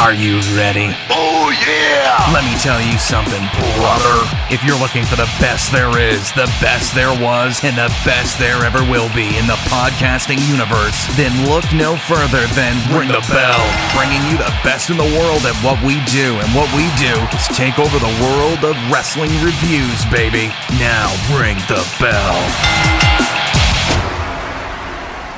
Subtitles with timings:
[0.00, 0.96] Are you ready?
[1.12, 2.32] Oh, yeah!
[2.32, 3.44] Let me tell you something,
[3.76, 4.16] brother.
[4.48, 8.38] If you're looking for the best there is, the best there was, and the best
[8.38, 13.20] there ever will be in the podcasting universe, then look no further than Ring the
[13.28, 13.60] Bell,
[13.92, 16.40] bringing you the best in the world at what we do.
[16.40, 20.48] And what we do is take over the world of wrestling reviews, baby.
[20.80, 23.09] Now, ring the bell.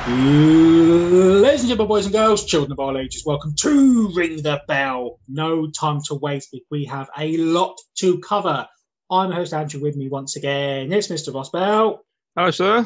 [0.05, 5.17] Ladies and gentlemen, boys and girls, children of all ages, welcome to Ring the Bell.
[5.29, 8.67] No time to waste we have a lot to cover.
[9.09, 10.91] I'm host Andrew with me once again.
[10.91, 11.33] It's Mr.
[11.33, 12.03] Ross Bell.
[12.35, 12.85] Hello, sir.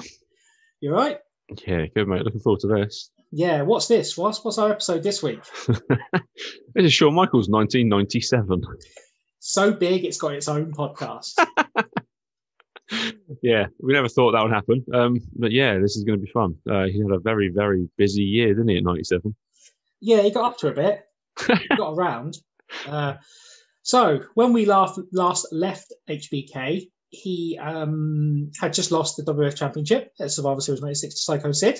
[0.79, 1.17] You right?
[1.65, 2.21] Yeah, good, mate.
[2.21, 3.09] Looking forward to this.
[3.31, 4.15] Yeah, what's this?
[4.15, 5.39] What's, what's our episode this week?
[5.65, 8.61] this is Shawn Michaels, 1997.
[9.39, 11.33] So big, it's got its own podcast.
[13.41, 14.85] yeah, we never thought that would happen.
[14.93, 16.55] Um, but yeah, this is going to be fun.
[16.69, 19.35] Uh, he had a very, very busy year, didn't he, at 97?
[19.99, 21.03] yeah, he got up to a bit,
[21.47, 22.37] he got around.
[22.85, 23.13] Uh,
[23.81, 30.11] so when we last, last left HBK, he um, had just lost the WWF Championship
[30.19, 31.79] at Survivor Series 96 to Psycho Sid.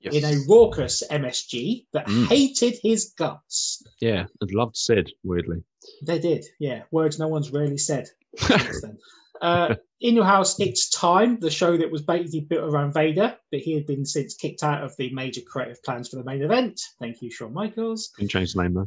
[0.00, 0.14] Yes.
[0.14, 2.26] in a raucous MSG that Mm.
[2.28, 3.82] hated his guts.
[4.00, 5.64] Yeah, and loved Sid, weirdly.
[6.06, 6.82] They did, yeah.
[6.92, 8.98] Words no one's really said since then.
[9.44, 13.60] Uh, in Your House, It's Time, the show that was basically built around Vader, but
[13.60, 16.80] he had been since kicked out of the major creative plans for the main event.
[16.98, 18.10] Thank you, Shawn Michaels.
[18.18, 18.86] Didn't change the name, though.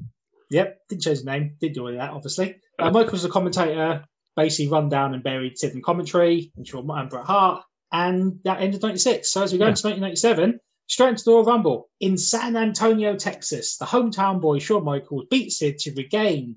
[0.49, 2.55] Yep, didn't change the name, didn't do all that, obviously.
[2.79, 4.03] Uh, Michaels was a commentator,
[4.35, 8.61] basically run down and buried Sid in commentary, and Shawn and Bret Hart, and that
[8.61, 9.31] ended 96.
[9.31, 9.69] So as we go Yeah.
[9.69, 14.83] into 1997, straight into the Royal Rumble in San Antonio, Texas, the hometown boy Shawn
[14.85, 16.55] Michaels beats Sid to regain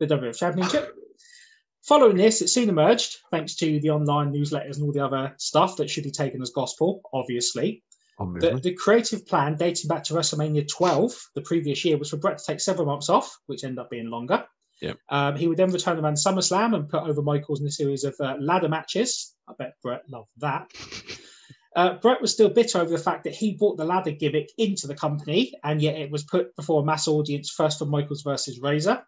[0.00, 0.94] the WWF Championship.
[1.86, 5.76] Following this, it soon emerged, thanks to the online newsletters and all the other stuff
[5.76, 7.82] that should be taken as gospel, obviously,
[8.18, 8.50] Obviously.
[8.50, 12.38] the, the creative plan dating back to WrestleMania 12, the previous year, was for Brett
[12.38, 14.44] to take several months off, which ended up being longer.
[14.80, 14.98] Yep.
[15.10, 18.14] Um, he would then return around SummerSlam and put over Michaels in a series of
[18.18, 19.34] uh, ladder matches.
[19.46, 20.70] I bet Brett loved that.
[21.76, 24.86] Uh, Brett was still bitter over the fact that he brought the ladder gimmick into
[24.86, 28.60] the company, and yet it was put before a mass audience first for Michaels versus
[28.60, 29.02] Razor,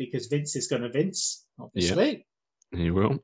[0.00, 2.26] because Vince is going to Vince, obviously.
[2.74, 3.18] he will.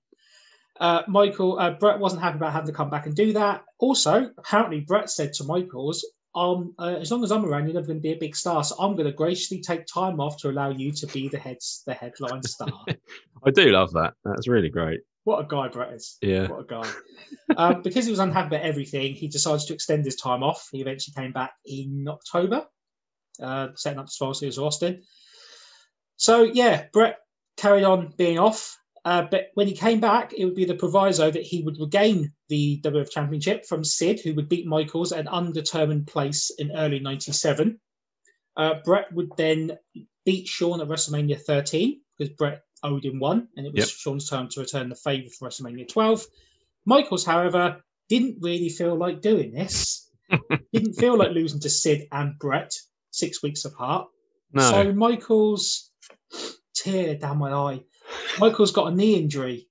[0.79, 3.65] Uh, Michael, uh, Brett wasn't happy about having to come back and do that.
[3.79, 6.05] Also, apparently, Brett said to Michaels,
[6.35, 8.63] um, uh, "As long as I'm around, you're never going to be a big star.
[8.63, 11.83] So I'm going to graciously take time off to allow you to be the heads,
[11.87, 12.69] the headline star."
[13.47, 14.15] I do love that.
[14.23, 15.01] That's really great.
[15.25, 16.19] what a guy Brett is!
[16.21, 16.49] Yeah.
[16.49, 16.91] What a guy.
[17.57, 20.69] um, because he was unhappy about everything, he decided to extend his time off.
[20.73, 22.67] He eventually came back in October,
[23.41, 25.03] uh, setting up the Survivor Series Austin.
[26.17, 27.19] So yeah, Brett
[27.57, 28.79] carried on being off.
[29.05, 32.33] Uh, but when he came back, it would be the proviso that he would regain
[32.49, 36.99] the WWF Championship from Sid, who would beat Michaels at an undetermined place in early
[36.99, 37.79] '97.
[38.57, 39.79] Uh, Brett would then
[40.25, 43.89] beat Shawn at WrestleMania 13 because Brett owed him one, and it was Yep.
[43.89, 46.27] Shawn's turn to return the favour for WrestleMania 12.
[46.85, 50.11] Michaels, however, didn't really feel like doing this.
[50.73, 52.73] didn't feel like losing to Sid and Brett
[53.11, 54.09] six weeks apart.
[54.53, 54.63] No.
[54.71, 55.91] So Michaels,
[56.91, 57.81] tear down my eye.
[58.39, 59.69] Michael's got a knee injury,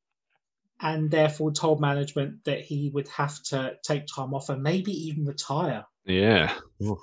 [0.81, 5.25] and therefore told management that he would have to take time off and maybe even
[5.25, 5.85] retire.
[6.05, 6.53] yeah.
[6.83, 6.99] Oof.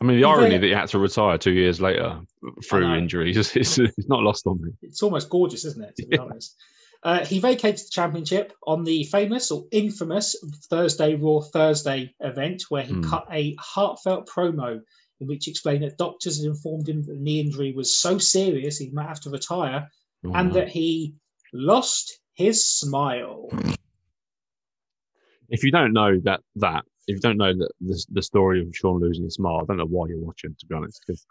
[0.00, 0.34] I mean, the Yeah.
[0.34, 2.20] irony that he had to retire two years later
[2.68, 4.70] through injuries is, is, is not lost on me.
[4.82, 5.94] It's almost gorgeous, isn't it?
[5.96, 6.22] To be Yeah.
[6.22, 6.56] honest.
[7.04, 10.36] Uh, he vacated the championship on the famous or infamous
[10.68, 13.02] Thursday Raw Thursday event, where he Hmm.
[13.02, 14.80] cut a heartfelt promo
[15.22, 18.76] in which explained that doctors had informed him that the knee injury was so serious
[18.76, 19.88] he might have to retire,
[20.24, 20.54] Oh, and no.
[20.54, 21.14] that he
[21.52, 23.48] lost his smile.
[25.48, 28.68] if you don't know that that if you don't know that the, the story of
[28.74, 30.54] Sean losing his smile, I don't know why you're watching.
[30.58, 31.24] To be honest, because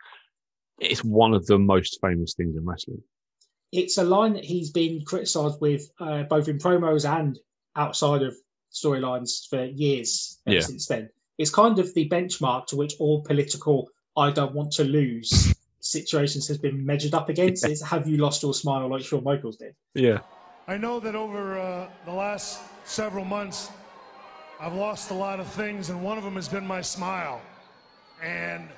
[0.80, 3.02] it's one of the most famous things in wrestling.
[3.72, 7.40] it's a line that he's been criticised with uh, both in promos and
[7.76, 8.36] outside of
[8.74, 10.62] storylines for years ever Yeah.
[10.62, 11.10] since then.
[11.38, 16.48] It's kind of the benchmark to which all political "I don't want to lose" situations
[16.48, 17.68] has been measured up against.
[17.68, 19.76] Is have you lost your smile like Shawn Michaels did?
[19.94, 20.20] Yeah,
[20.68, 23.70] I know that over uh, the last several months,
[24.60, 27.42] I've lost a lot of things, and one of them has been my smile.
[28.22, 28.70] And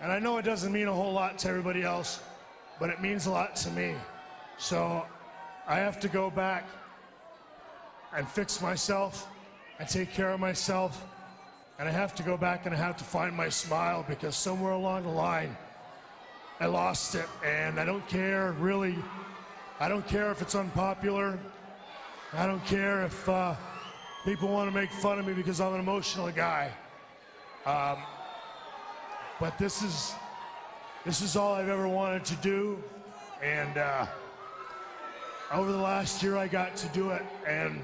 [0.00, 2.20] and I know it doesn't mean a whole lot to everybody else,
[2.78, 3.94] but it means a lot to me.
[4.56, 5.04] So
[5.66, 6.66] I have to go back
[8.16, 9.28] and fix myself
[9.78, 11.04] and take care of myself.
[11.80, 14.72] And I have to go back and I have to find my smile because somewhere
[14.72, 15.56] along the line,
[16.60, 17.24] I lost it.
[17.42, 18.98] And I don't care really
[19.80, 21.38] I don't care if it's unpopular.
[22.34, 23.54] I don't care if uh,
[24.26, 26.70] people want to make fun of me because I'm an emotional guy.
[27.64, 27.96] Um,
[29.40, 30.12] but this is
[31.06, 32.76] this is all I've ever wanted to do.
[33.42, 34.06] And uh,
[35.50, 37.22] over the last year, I got to do it.
[37.46, 37.80] And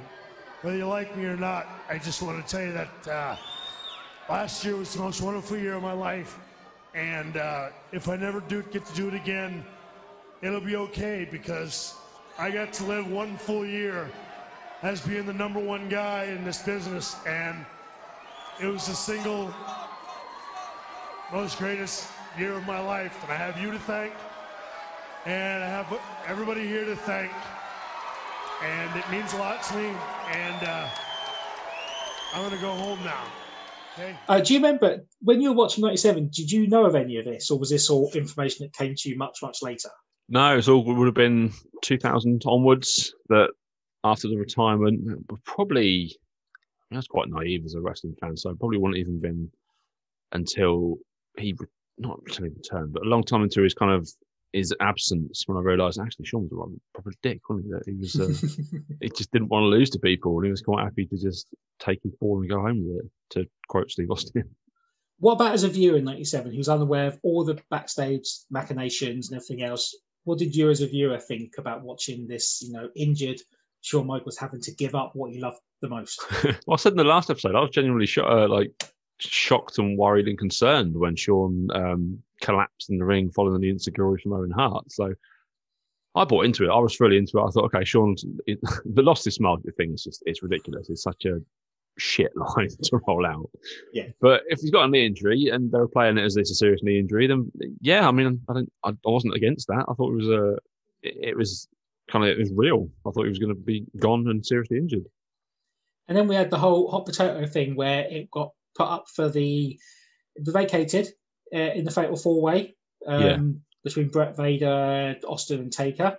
[0.61, 3.37] whether you like me or not, I just want to tell you that uh,
[4.29, 6.39] last year was the most wonderful year of my life.
[6.95, 9.65] And uh, if I never do get to do it again,
[10.43, 11.95] it'll be okay because
[12.39, 14.11] I got to live one full year
[14.83, 17.17] as being the number one guy in this business.
[17.27, 17.65] And
[18.61, 19.55] it was the single
[21.33, 22.09] most greatest
[22.39, 23.23] year of my life.
[23.23, 24.13] And I have you to thank.
[25.25, 27.33] And I have everybody here to thank.
[28.63, 29.93] And it means a lot to me.
[30.33, 30.89] And uh,
[32.33, 33.25] I'm going to go home now.
[33.99, 34.15] Okay.
[34.29, 36.29] Uh, do you remember when you were watching 97?
[36.33, 39.09] Did you know of any of this, or was this all information that came to
[39.09, 39.89] you much, much later?
[40.29, 41.53] No, it's all would have been
[41.83, 43.51] 2000 onwards that
[44.05, 46.15] after the retirement, probably
[46.93, 49.51] I was quite naive as a wrestling fan, so it probably wouldn't even been
[50.33, 50.97] until
[51.39, 51.57] he
[51.99, 54.09] not until he returned, but a long time into his kind of
[54.57, 57.73] his absence when I realised actually Shawn was a proper dick, wasn't he?
[57.73, 60.63] That he was uh, he just didn't want to lose to people, and he was
[60.63, 61.49] quite happy to just
[61.79, 63.11] take his ball and go home with it.
[63.31, 64.45] To quote Steve Austin.
[65.19, 69.37] What about as a viewer in '97 who's unaware of all the backstage machinations and
[69.37, 69.97] everything else?
[70.25, 72.61] What did you, as a viewer, think about watching this?
[72.61, 73.41] You know, injured
[73.81, 76.23] Shawn Michaels having to give up what he loved the most.
[76.45, 78.73] well, I said in the last episode, I was genuinely sho- uh, like
[79.19, 84.21] shocked and worried and concerned when Shawn um, collapsed in the ring following the enzuigiri
[84.21, 84.91] from Owen Hart.
[84.91, 85.15] So
[86.15, 86.71] I bought into it.
[86.71, 87.45] I was fully into it.
[87.45, 87.85] I thought, okay,
[88.47, 90.89] it, the lost his smile thing is just it's ridiculous.
[90.89, 91.41] It's such a
[91.99, 93.51] shit line to roll out.
[93.93, 94.09] Yeah.
[94.21, 96.83] But if he's got a knee injury and they're playing it as it's a serious
[96.83, 97.51] knee injury, then
[97.81, 99.85] yeah, I mean, I don't, I, wasn't against that.
[99.89, 100.53] I thought it was a,
[101.03, 101.69] it, it was
[102.11, 102.89] kind of it was real.
[103.07, 105.07] I thought he was going to be gone and seriously injured.
[106.09, 109.29] And then we had the whole hot potato thing where it got put up for
[109.29, 109.79] the
[110.39, 111.09] vacated
[111.55, 112.77] uh, in the fatal four way
[113.07, 113.39] um, Yeah.
[113.85, 116.19] between Brett Vader, Austin, and Taker.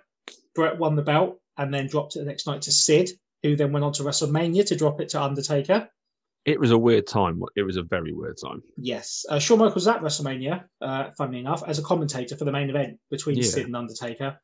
[0.54, 3.10] Brett won the belt and then dropped it the next night to Sid,
[3.42, 5.88] who then went on to WrestleMania to drop it to Undertaker.
[6.44, 7.42] It was a weird time.
[7.56, 8.62] It was a very weird time.
[8.78, 12.52] Yes, uh, Shawn Michaels was at WrestleMania, uh, funnily enough, as a commentator for the
[12.52, 13.42] main event between Yeah.
[13.42, 14.38] Sid and Undertaker.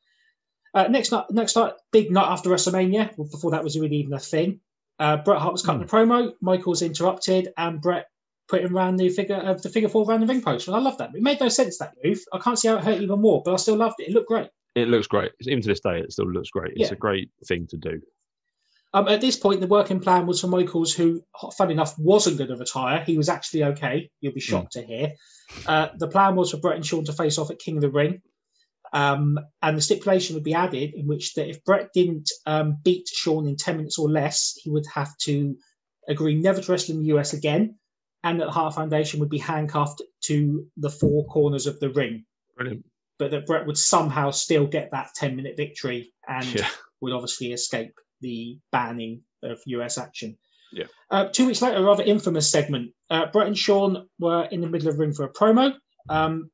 [0.75, 3.17] Uh, next night, next night, big night after WrestleMania.
[3.17, 4.61] Before that was really even a thing.
[4.99, 5.87] Uh, Bret Hart was cutting Hmm.
[5.87, 6.33] the promo.
[6.41, 8.07] Michaels interrupted, and Brett
[8.49, 10.69] put him around the figure of the figure four around the ring post.
[10.69, 11.15] And I love that.
[11.15, 12.21] It made no sense that move.
[12.33, 14.09] I can't see how it hurt even more, but I still loved it.
[14.09, 14.49] It looked great.
[14.75, 15.33] It looks great.
[15.43, 16.73] Even to this day, it still looks great.
[16.77, 16.95] It's Yeah.
[16.95, 18.01] a great thing to do.
[18.93, 21.21] Um, at this point, the working plan was for Michaels, who,
[21.57, 23.03] fun enough, wasn't going to retire.
[23.05, 24.09] He was actually okay.
[24.21, 25.13] You'll be shocked to hear.
[25.67, 27.91] Uh, the plan was for Brett and Shawn to face off at King of the
[27.91, 28.21] Ring.
[28.93, 33.09] Um, and the stipulation would be added in which that if Brett didn't um, beat
[33.09, 35.57] Shawn in 10 minutes or less, he would have to
[36.09, 37.77] agree never to wrestle in the US again.
[38.25, 42.25] And that the Hart Foundation would be handcuffed to the four corners of the ring.
[42.57, 42.85] Brilliant.
[43.19, 46.69] But that Brett would somehow still get that 10 minute victory and Yeah.
[47.01, 47.93] would obviously escape
[48.23, 50.37] the banning of US action.
[50.73, 50.87] Yeah.
[51.11, 52.93] Uh, two weeks later, a rather infamous segment.
[53.11, 55.75] Uh, Brett and Sean were in the middle of the ring for a promo.
[56.09, 56.51] Um,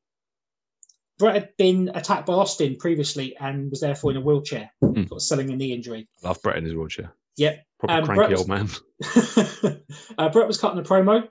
[1.19, 5.09] Brett had been attacked by Austin previously and was therefore in a wheelchair, Mm.
[5.09, 6.09] sort of selling a knee injury.
[6.23, 7.15] Love Brett in his wheelchair.
[7.37, 7.65] Yep.
[7.79, 8.69] Proper Um, cranky Brett was- old man.
[10.19, 11.29] uh, Brett was cutting a promo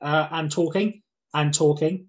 [0.00, 1.02] uh, and talking
[1.34, 2.06] and talking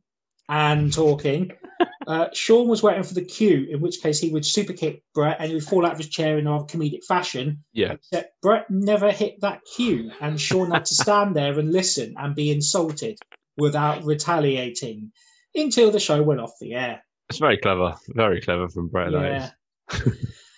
[0.50, 1.52] and talking.
[2.08, 5.38] Uh, Sean was waiting for the cue, in which case he would super kick Brett
[5.40, 7.64] and he would fall out of his chair in a comedic fashion.
[7.74, 7.94] Yeah.
[7.94, 12.36] Except Brett never hit that cue, and Sean had to stand there and listen and
[12.36, 13.20] be insulted
[13.56, 15.12] without retaliating
[15.54, 17.04] until the show went off the air.
[17.30, 17.96] It's very clever.
[18.10, 19.12] Very clever from Brett.
[19.12, 19.54] that
[19.94, 20.18] is.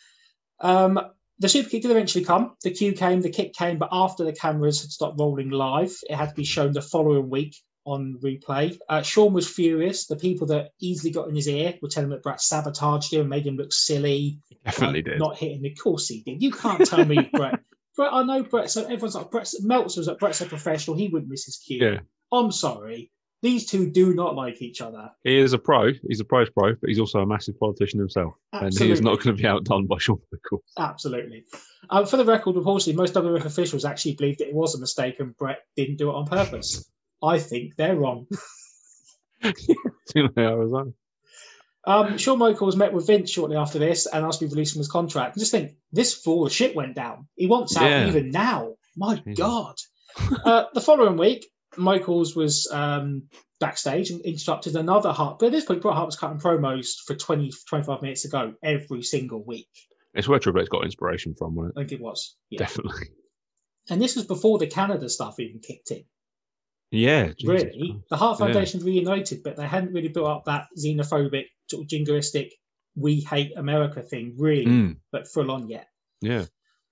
[0.59, 0.99] um,
[1.39, 2.55] the super kick did eventually come.
[2.63, 6.15] The cue came, the kick came, but after the cameras had stopped rolling live, it
[6.15, 8.77] had to be shown the following week on replay.
[8.87, 10.07] Uh, Sean was furious.
[10.07, 13.21] The people that easily got in his ear were telling him that Brett sabotaged him
[13.21, 14.39] and made him look silly.
[14.63, 15.19] Definitely by did.
[15.19, 16.41] Not hitting the course he did.
[16.41, 17.59] You can't tell me, Brett.
[17.95, 18.71] Brett, I know Brett.
[18.71, 19.51] So everyone's like Brett.
[19.61, 20.97] Meltzer was like Brett's a professional.
[20.97, 21.79] He wouldn't miss his cue.
[21.79, 21.99] Yeah.
[22.31, 23.11] I'm sorry.
[23.43, 25.11] These two do not like each other.
[25.25, 25.91] He is a pro.
[26.07, 28.35] He's a pro's pro, but he's also a massive politician himself.
[28.53, 30.63] And he is not going to be outdone by Shawn Michaels.
[30.79, 31.43] Absolutely.
[31.89, 35.19] Um, for the record, unfortunately, most WWF officials actually believed that it was a mistake
[35.19, 36.89] and Brett didn't do it on purpose.
[37.21, 38.27] I think they're wrong.
[39.43, 40.87] you know, I was like,
[41.85, 44.79] Um, Shawn Michaels met with Vince shortly after this and asked to be released from
[44.79, 45.35] his contract.
[45.35, 47.27] And just think, this of shit went down.
[47.35, 48.07] He wants out Yeah.
[48.07, 48.75] even now.
[48.95, 49.21] My.
[49.35, 49.75] God.
[50.45, 51.45] uh, the following week,
[51.77, 53.23] Michaels was um,
[53.59, 55.39] backstage and interrupted another Hart.
[55.39, 59.01] But at this point, Bret Hart was cutting promos for 20, 25 minutes ago every
[59.03, 59.67] single week.
[60.13, 62.35] it's where Triple H got inspiration from, wasn't I think it was.
[62.49, 62.59] Yeah.
[62.59, 63.07] Definitely.
[63.89, 66.05] And this was before the Canada stuff even kicked in.
[66.91, 67.89] Yeah, Jesus really.
[67.89, 68.09] Christ.
[68.09, 68.79] The Hart Yeah.
[68.83, 72.51] Reunited, but they hadn't really built up that xenophobic, sort of jingoistic,
[72.95, 75.87] we hate America thing, really, Mm, but full on yet.
[76.21, 76.45] yeah.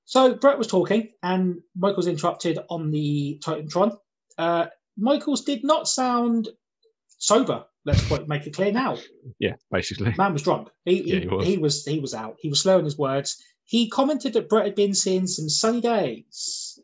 [0.06, 3.96] So Brett was talking, and Michaels interrupted on the Titantron.
[4.38, 6.50] Uh, Michaels did not sound
[7.18, 7.66] sober.
[7.86, 8.98] Let's quite make it clear now.
[9.40, 10.14] Yeah, basically.
[10.18, 10.70] Man was drunk.
[10.86, 11.46] He, Yeah, he, he was.
[11.48, 12.36] he was he was out.
[12.40, 13.42] He was slurring his words.
[13.64, 16.80] He commented that Brett had been seeing some sunny days.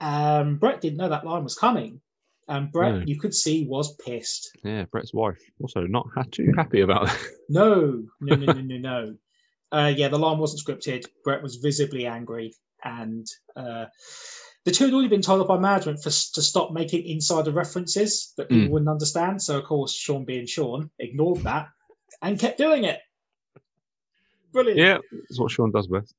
[0.00, 2.00] Um, Brett didn't know that line was coming,
[2.48, 3.02] and Brett, No.
[3.06, 4.50] you could see, was pissed.
[4.62, 7.18] Yeah, Brett's wife also not too happy about that.
[7.48, 9.16] No, no, no, no, no, no.
[9.72, 11.06] Uh, yeah, the line wasn't scripted.
[11.24, 12.52] Brett was visibly angry,
[12.84, 13.86] and uh,
[14.66, 18.48] the two had already been told by management for, to stop making insider references that
[18.48, 18.70] people Mm.
[18.70, 19.40] wouldn't understand.
[19.40, 21.68] So, of course, Sean being Sean ignored that
[22.20, 22.98] and kept doing it.
[24.52, 24.78] Brilliant.
[24.78, 26.14] yeah, that's what Sean does best.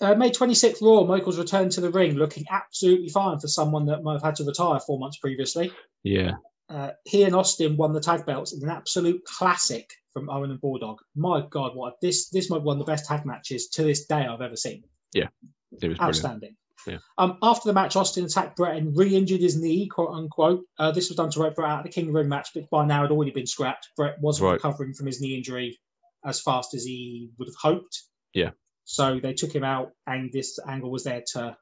[0.00, 4.02] Uh, May 26th Raw, Michaels returned to the ring looking absolutely fine for someone that
[4.04, 5.72] might have had to retire four months previously.
[6.04, 6.32] Yeah,
[6.68, 10.60] Uh, he and Austin won the tag belts in an absolute classic from Owen and
[10.60, 10.98] Bulldog.
[11.16, 14.06] My God, what this this might be one of the best tag matches to this
[14.06, 14.84] day I've ever seen.
[15.12, 15.28] Yeah,
[15.72, 16.56] it was brilliant.
[16.86, 16.98] Yeah.
[17.18, 20.62] Um, after the match, Austin attacked Brett and re-injured his knee, quote unquote.
[20.78, 22.68] Uh, this was done to Brett out of the King of the Ring match, but
[22.70, 23.88] by now had already been scrapped.
[23.96, 24.52] Brett wasn't Right.
[24.54, 25.78] recovering from his knee injury
[26.24, 28.02] as fast as he would have hoped.
[28.32, 28.50] Yeah.
[28.84, 31.56] So they took him out, and this angle was there to,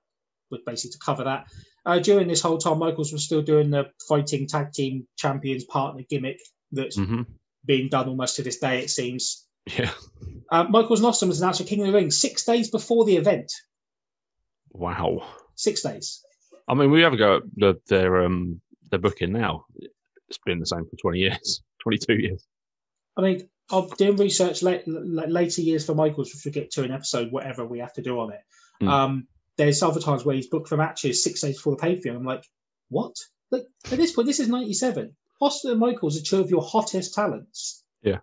[0.50, 1.46] was basically to cover that.
[1.86, 6.02] Uh, during this whole time, Michaels was still doing the fighting tag team champions partner
[6.08, 6.38] gimmick
[6.72, 7.22] that's hmm
[7.64, 9.46] being done almost to this day, it seems.
[9.78, 9.92] Yeah.
[10.50, 13.16] Uh, Michaels and Austin was announced for King of the Ring six days before the
[13.16, 13.52] event.
[14.72, 15.22] Wow.
[15.54, 16.22] Six days.
[16.68, 18.60] I mean, we have a go at the, their um
[18.90, 19.66] their booking now.
[20.28, 22.46] It's been the same for twenty years, twenty two years.
[23.16, 26.92] I mean, I'm doing research late, later years for Michaels, which we'll get to an
[26.92, 28.40] episode, whatever we have to do on it.
[28.82, 28.88] Mm.
[28.88, 29.26] Um,
[29.58, 32.14] there's other times where he's booked for matches six days before the pay per view.
[32.14, 32.44] I'm like,
[32.88, 33.14] what?
[33.50, 35.14] Like at this point, this is '97.
[35.40, 37.84] Austin and Michaels are two of your hottest talents.
[38.02, 38.18] Yeah.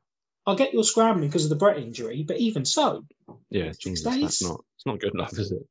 [0.48, 3.06] I'll get your scrambling because of the Brett injury, but even so,
[3.50, 4.22] Yeah, Jesus, days?
[4.22, 5.62] that's not it's not good enough, is it?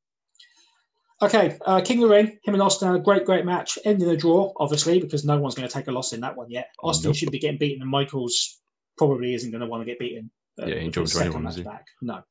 [1.20, 4.08] Okay, uh, King of the Ring, him and Austin had a great, great match, ending
[4.08, 6.68] a draw, obviously, because no one's going to take a loss in that one yet.
[6.80, 7.16] Austin Nope.
[7.16, 8.60] should be getting beaten, and Michaels
[8.96, 10.30] probably isn't going to want to get beaten.
[10.62, 11.62] uh, Yeah, he enjoys anyone, match he?
[11.64, 11.86] back.
[12.02, 12.22] No.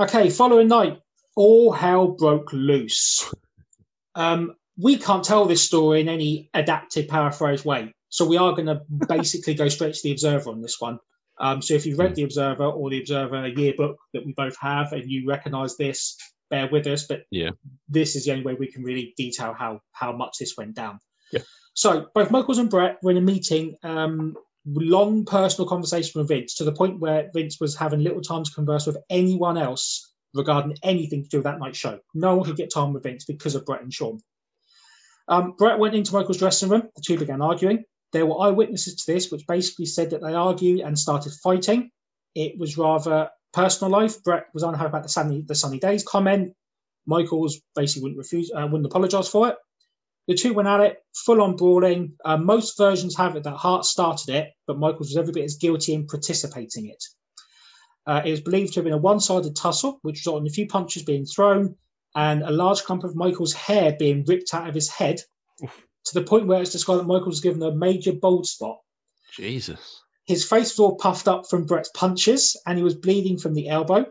[0.00, 0.98] Okay, following night,
[1.36, 3.32] all hell broke loose.
[4.14, 8.66] Um, we can't tell this story in any adapted, paraphrase way, so we are going
[8.66, 10.98] to basically go straight to the Observer on this one.
[11.38, 12.02] Um, so if you've Hmm.
[12.02, 16.16] read the Observer or the Observer yearbook that we both have, and you recognise this,
[16.50, 17.06] bear with us.
[17.06, 17.50] But Yeah.
[17.88, 20.98] this is the only way we can really detail how how much this went down.
[21.32, 21.40] Yeah.
[21.74, 24.36] So both Michaels and Brett were in a meeting, um,
[24.66, 28.52] long personal conversation with Vince to the point where Vince was having little time to
[28.52, 31.98] converse with anyone else regarding anything to do with that night's show.
[32.14, 34.20] No one could get time with Vince because of Brett and Sean.
[35.28, 36.82] Um, Brett went into Michael's dressing room.
[36.96, 37.84] The two began arguing.
[38.12, 41.90] There were eyewitnesses to this, which basically said that they argued and started fighting.
[42.34, 44.22] It was rather personal life.
[44.22, 46.54] Brett was unhappy about the sunny, the sunny days comment.
[47.06, 49.56] Michaels basically wouldn't refuse, uh, wouldn't apologise for it.
[50.26, 52.12] The two went at it, full on brawling.
[52.22, 55.56] Uh, most versions have it that Hart started it, but Michaels was every bit as
[55.56, 57.02] guilty in participating it.
[58.06, 60.66] Uh, it was believed to have been a one-sided tussle, which resulted in a few
[60.66, 61.76] punches being thrown
[62.14, 65.20] and a large clump of Michael's hair being ripped out of his head,
[65.60, 68.78] to the point where it's described that Michael was given a major bald spot.
[69.32, 70.02] Jesus.
[70.28, 73.68] His face was all puffed up from Brett's punches, and he was bleeding from the
[73.68, 74.04] elbow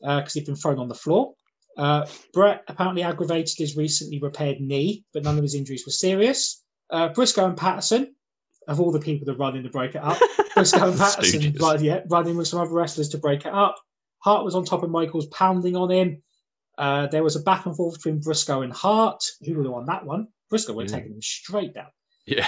[0.00, 1.34] because he'd been thrown on the floor.
[1.76, 6.62] Uh, Brett apparently aggravated his recently repaired knee, but none of his injuries were serious.
[6.90, 8.14] Uh, Briscoe and Patterson,
[8.68, 10.16] of all the people that run in to break it up,
[10.54, 13.74] Briscoe and Patterson run, yeah, running with some other wrestlers to break it up.
[14.20, 16.22] Hart was on top of Michaels, pounding on him.
[16.78, 19.24] Uh, there was a back and forth between Briscoe and Hart.
[19.44, 20.28] Who would have won that one?
[20.50, 20.98] Briscoe would have Yeah.
[20.98, 21.90] taken him straight down.
[22.26, 22.46] Yeah.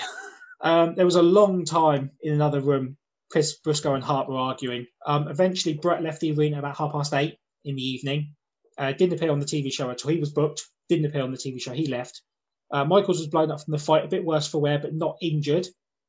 [0.61, 2.97] Um, there was a long time in another room.
[3.30, 4.87] Chris Briscoe and Hart were arguing.
[5.04, 8.35] Um, eventually, Brett left the arena about half past eight in the evening.
[8.78, 10.62] Uh, didn't appear on the TV show until he was booked.
[10.88, 11.73] Didn't appear on the TV show.
[11.73, 12.23] He left.
[12.71, 15.16] Uh, Michaels was blown up from the fight, a bit worse for wear, but not
[15.23, 15.66] injured.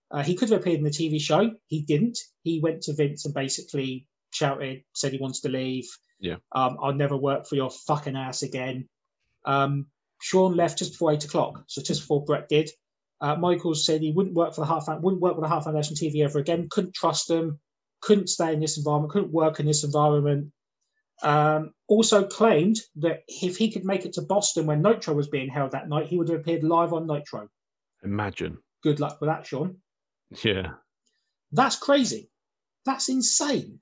[0.09, 1.51] Uh, he could have appeared in the TV show.
[1.67, 2.17] He didn't.
[2.43, 5.85] He went to Vince and basically shouted, said he wants to leave.
[6.19, 6.37] Yeah.
[6.51, 8.87] Um, I'll never work for your fucking ass again.
[9.45, 9.87] Um,
[10.21, 12.69] Sean left just before eight o'clock, so just before Brett did.
[13.19, 15.63] Uh, Michaels said he wouldn't work for the Hart Foundation, wouldn't work with the Hart
[15.63, 16.67] Foundation TV ever again.
[16.69, 17.59] Couldn't trust them.
[18.01, 19.11] Couldn't stay in this environment.
[19.11, 20.51] Couldn't work in this environment.
[21.23, 25.49] Um, also claimed that if he could make it to Boston when Nitro was being
[25.49, 27.49] held that night, he would have appeared live on Nitro.
[28.03, 28.59] Imagine.
[28.83, 29.77] Good luck with that, Sean.
[30.43, 30.73] Yeah.
[31.51, 32.29] That's crazy.
[32.85, 33.79] That's insane.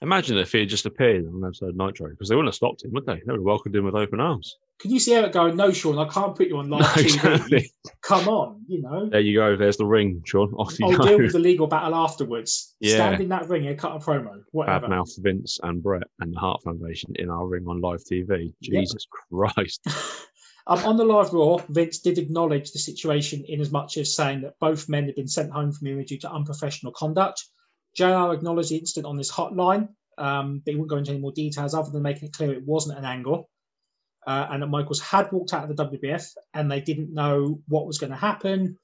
[0.00, 2.56] Imagine if he had just appeared on an episode of Nitro, because they wouldn't have
[2.56, 3.14] stopped him, would they?
[3.14, 4.56] They would have welcomed him with open arms.
[4.82, 7.04] Can you see Eric going, no, Sean, I can't put you on live No, TV.
[7.04, 7.72] exactly.
[8.02, 9.08] Come on, you know.
[9.08, 9.56] There you go.
[9.56, 10.52] There's the ring, Sean.
[10.54, 11.06] Off you I'll go.
[11.06, 12.74] deal with the legal battle afterwards.
[12.80, 12.96] Yeah.
[12.96, 14.88] Stand in that ring and cut a promo, whatever.
[14.88, 18.52] Badmouth Vince and Brett and the Hart Foundation in our ring on live TV.
[18.60, 18.80] Yep.
[18.82, 19.86] Jesus Christ.
[20.64, 24.42] Um, on the live Raw, Vince did acknowledge the situation in as much as saying
[24.42, 27.42] that both men had been sent home from Era due to unprofessional conduct.
[27.96, 31.32] JR acknowledged the incident on this hotline, um, but he wouldn't go into any more
[31.32, 33.50] details other than making it clear it wasn't an angle.
[34.26, 37.86] Uh, and that Michaels had walked out of the WWF and they didn't know what
[37.86, 38.78] was going to happen.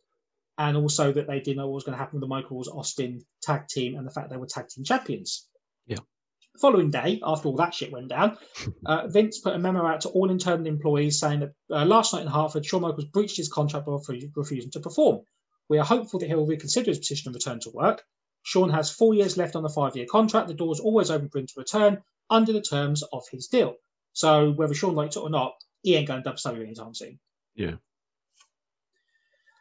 [0.56, 3.20] And also that they didn't know what was going to happen with the Michaels Austin
[3.42, 5.46] tag team and the fact they were tag team champions.
[5.86, 5.98] Yeah.
[6.54, 8.36] The following day, after all that shit went down,
[8.86, 12.22] uh, Vince put a memo out to all internal employees saying that uh, last night
[12.22, 15.20] in Hartford, Shawn Michaels breached his contract by refu- refusing to perform.
[15.68, 18.02] We are hopeful that he will reconsider his position and return to work.
[18.42, 20.48] Sean has four years left on the five year contract.
[20.48, 23.76] The door is always open for him to return under the terms of his deal.
[24.12, 27.18] So, whether Sean likes it or not, he ain't going to WWE anytime soon.
[27.54, 27.74] Yeah.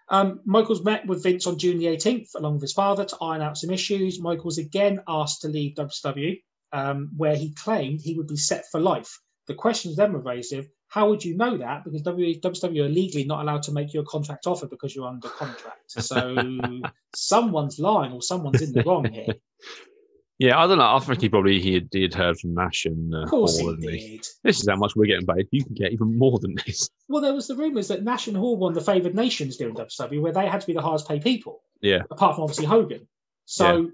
[0.09, 3.41] Um, Michaels met with Vince on June the 18th, along with his father, to iron
[3.41, 4.21] out some issues.
[4.21, 8.79] Michaels again asked to leave WCW, um, where he claimed he would be set for
[8.79, 9.19] life.
[9.47, 11.83] The questions then were raised of how would you know that?
[11.83, 15.07] Because W- WCW are legally not allowed to make you a contract offer because you're
[15.07, 15.91] under contract.
[15.91, 16.35] So
[17.15, 19.27] someone's lying or someone's in the wrong here.
[20.39, 20.95] Yeah, I don't know.
[20.95, 23.59] I think he probably he had, he had heard from Nash and uh, Of course
[23.59, 24.21] Hall, he hadn't he?
[24.43, 25.47] This is how much we're getting paid.
[25.51, 26.89] You can get even more than this.
[27.07, 30.21] Well, there was the rumours that Nash and Hall won the favoured nations doing WCW,
[30.21, 33.07] where they had to be the highest paid people, Yeah, apart from obviously Hogan.
[33.45, 33.91] So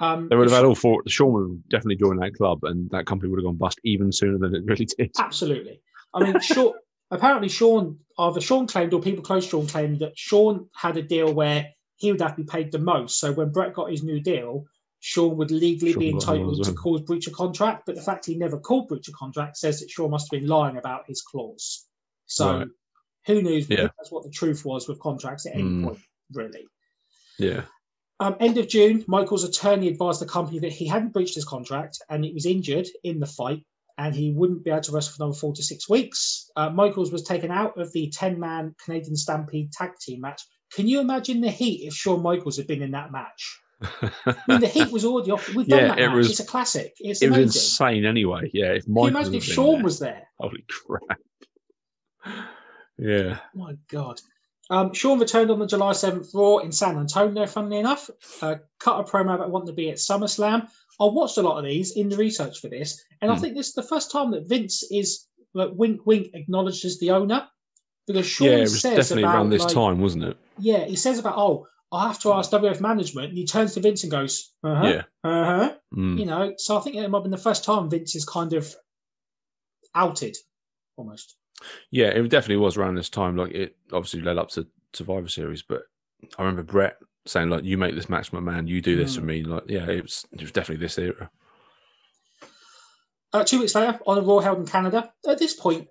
[0.00, 1.02] um, they would have had all four.
[1.06, 4.12] Sean would have definitely joined that club, and that company would have gone bust even
[4.12, 5.12] sooner than it really did.
[5.18, 5.80] Absolutely.
[6.14, 6.72] I mean, Sean,
[7.10, 11.02] apparently Sean, either Sean claimed or people close to Sean claimed that Sean had a
[11.02, 13.18] deal where he would have to be paid the most.
[13.18, 14.66] So when Brett got his new deal,
[15.00, 17.84] Sean would legally Sean be entitled to cause breach of contract.
[17.86, 20.48] But the fact he never called breach of contract says that Sean must have been
[20.48, 21.86] lying about his clause.
[22.26, 22.68] So Right.
[23.26, 23.88] who knows Yeah.
[23.96, 25.84] that's what the truth was with contracts at any Mm.
[25.84, 25.98] point,
[26.32, 26.66] really.
[27.38, 27.64] Yeah,
[28.20, 32.02] Um, end of June, Michael's attorney advised the company that he hadn't breached his contract
[32.08, 33.64] and he was injured in the fight
[33.96, 36.50] and he wouldn't be able to wrestle for another four to six weeks.
[36.56, 40.42] Uh, Michaels was taken out of the 10 man Canadian Stampede tag team match.
[40.72, 43.60] Can you imagine the heat if Shawn Michaels had been in that match?
[43.80, 45.48] I mean, the heat was already off.
[45.54, 46.16] We've done Yeah, that it match.
[46.16, 46.94] was- it's a classic.
[47.00, 48.50] It's it was insane anyway.
[48.52, 50.26] Yeah, if Can you imagine if Sean was there?
[50.38, 51.18] holy crap.
[52.98, 54.20] Yeah, Oh my God.
[54.70, 58.10] Um, Sean returned on the July 7th Raw in San Antonio, funnily enough.
[58.42, 60.68] Uh, cut a promo about wanting to be at SummerSlam.
[61.00, 63.40] I watched a lot of these in the research for this, and I Hmm.
[63.40, 67.46] think this is the first time that Vince is, like, wink, wink, acknowledges the owner.
[68.06, 70.36] Because Sean yeah, it was says definitely about, around this like- time, wasn't it?
[70.58, 73.28] Yeah, he says about, oh, I have to ask WF management.
[73.30, 75.74] And he turns to Vince and goes, uh huh, Yeah, uh huh.
[75.94, 76.18] Mm.
[76.18, 78.52] You know, so I think it might have been the first time Vince is kind
[78.52, 78.74] of
[79.94, 80.36] outed
[80.96, 81.36] almost.
[81.90, 83.36] yeah, it definitely was around this time.
[83.36, 85.82] Like it obviously led up to Survivor Series, but
[86.38, 88.66] I remember Brett saying like, "You make this match, my man.
[88.66, 89.16] You do this Mm.
[89.16, 91.30] for me." Like, yeah, it was it was definitely this era.
[93.32, 95.12] Uh, two weeks later, on a Raw held in Canada.
[95.26, 95.88] At this point,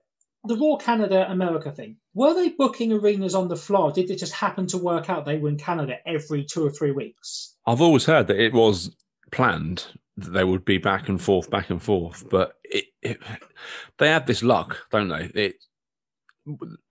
[0.48, 3.92] the Raw Canada America thing, were they booking arenas on the fly?
[3.92, 6.92] Did it just happen to work out they were in Canada every two or three
[6.92, 7.56] weeks?
[7.66, 8.96] I've always heard that it was
[9.32, 9.86] planned
[10.18, 13.20] that they would be back and forth, back and forth, but it, it
[14.00, 15.32] they had this luck, don't they?
[15.36, 15.56] It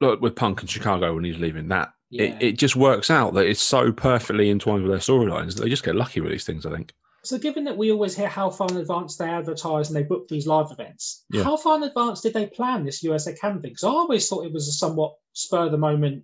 [0.00, 1.92] look with Punk in Chicago when he's leaving that.
[2.10, 2.24] Yeah.
[2.24, 5.70] It, it just works out that it's so perfectly entwined with their storylines that they
[5.70, 6.64] just get lucky with these things.
[6.64, 6.92] I think.
[7.26, 10.28] So, given that we always hear how far in advance they advertise and they book
[10.28, 11.42] these live events, Yeah.
[11.42, 13.72] how far in advance did they plan this USA Canada thing?
[13.72, 16.22] Because I always thought it was a somewhat spur of the moment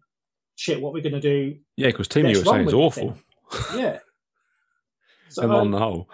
[0.55, 1.57] shit, what we're going to do.
[1.77, 3.19] Yeah, because Team USA is awful,
[3.75, 3.99] Yeah.
[5.29, 6.11] So, and um, on the whole,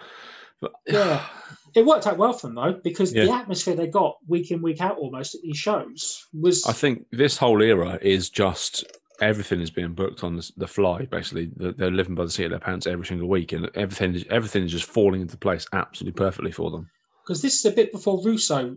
[0.60, 1.26] but, yeah.
[1.74, 4.80] It worked out well for them, though, because the atmosphere they got week in, week
[4.80, 6.64] out almost at these shows was.
[6.64, 8.84] I think this whole era is just
[9.20, 11.04] everything is being booked on the, the fly.
[11.06, 14.24] Basically, They're- living by the seat of their pants every single week, and everything is
[14.30, 16.88] everything is just falling into place absolutely perfectly for them.
[17.24, 18.76] because this is a bit before Russo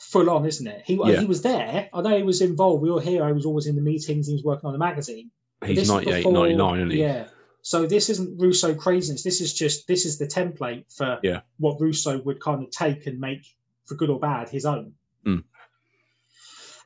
[0.00, 0.82] full on, isn't it?
[0.86, 1.20] He Yeah.
[1.20, 1.88] he was there.
[1.92, 2.82] I know he was involved.
[2.82, 4.26] We all hear he was always in the meetings.
[4.28, 5.30] He was working on the magazine.
[5.64, 7.00] He's is 98, before- 99, isn't he?
[7.00, 7.26] Yeah.
[7.62, 9.24] So this isn't Russo craziness.
[9.24, 11.40] This is just this is the template for Yeah.
[11.58, 13.44] what Russo would kind of take and make
[13.86, 14.92] for good or bad his own.
[15.26, 15.42] Mm.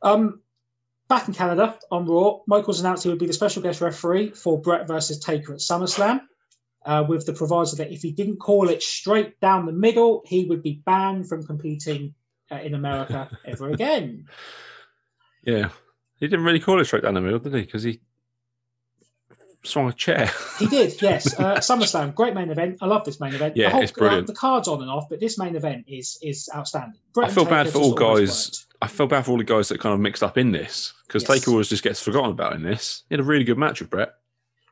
[0.03, 0.41] Um,
[1.13, 4.59] back in Canada on Raw, Michaels announced he would be the special guest referee for
[4.59, 6.23] Brett versus Taker at SummerSlam.
[6.87, 10.47] Uh, with the proviso that if he didn't call it straight down the middle, he
[10.47, 12.15] would be banned from competing
[12.51, 14.25] uh, in America ever again.
[15.45, 15.69] Yeah,
[16.19, 17.61] he didn't really call it straight down the middle, did he?
[17.61, 18.01] Because he
[19.65, 20.31] swung a chair.
[20.59, 21.39] He did, yes.
[21.39, 22.79] Uh, SummerSlam, great main event.
[22.81, 23.57] I love this main event.
[23.57, 24.27] Yeah, the whole, it's brilliant.
[24.27, 26.99] The cards on and off, but this main event is is outstanding.
[27.15, 28.67] Bret I feel bad for all guys.
[28.81, 31.23] I feel bad for all the guys that kind of mixed up in this because
[31.23, 31.39] Yes.
[31.41, 33.05] Taker always just gets forgotten about in this.
[33.09, 34.15] He had a really good match with Brett.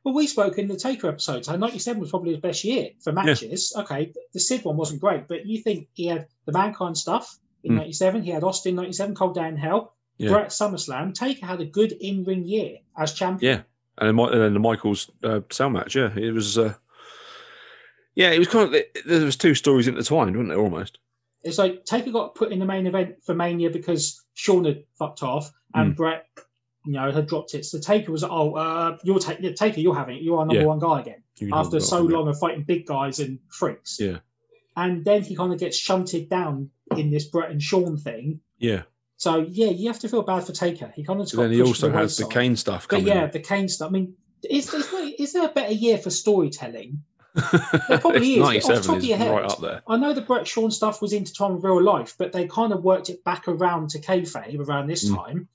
[0.03, 1.47] Well, we spoke in the Taker episodes.
[1.47, 3.73] how 97 was probably his best year for matches.
[3.77, 7.73] Okay, the Sid one wasn't great, but you think he had the Mankind stuff in
[7.73, 7.77] Mm.
[7.77, 10.31] 97, he had Austin 97, Cold in Hell, Yeah.
[10.31, 11.13] Brett SummerSlam.
[11.15, 13.59] Taker had a good in ring year as champion.
[13.59, 13.63] Yeah,
[14.01, 15.95] and then, and then the Michaels uh, cell match.
[15.97, 16.59] Yeah, it was.
[16.59, 16.75] Uh,
[18.15, 18.83] yeah, it was kind of.
[19.07, 20.59] There was two stories intertwined, weren't there?
[20.59, 20.99] Almost.
[21.43, 25.23] It's like Taker got put in the main event for Mania because Sean had fucked
[25.23, 25.97] off and Mm.
[25.97, 26.27] Brett,
[26.85, 27.65] you know, had dropped it.
[27.65, 30.23] So Taker was, oh, uh, you're ta- yeah, Taker, you're having it.
[30.23, 30.67] You're our number Yeah.
[30.67, 31.23] one guy again.
[31.39, 33.99] You after so long of fighting big guys and freaks.
[33.99, 34.19] Yeah.
[34.77, 38.41] And then he kind of gets shunted down in this Brett and Sean thing.
[38.59, 38.83] Yeah,
[39.21, 40.91] So yeah, you have to feel bad for Taker.
[40.97, 42.27] He kind of then he also the has the.
[42.27, 43.91] Kane stuff But yeah, the Kane stuff.
[43.91, 44.15] I mean,
[44.49, 47.03] is, is, there, is there a better year for storytelling?
[47.35, 49.83] there probably is, but off the top of your head- right up there.
[49.87, 52.83] I know the Brett Sean stuff was intertwined with real life, but they kind of
[52.83, 55.17] worked it back around to kayfabe around this Mm.
[55.17, 55.49] time.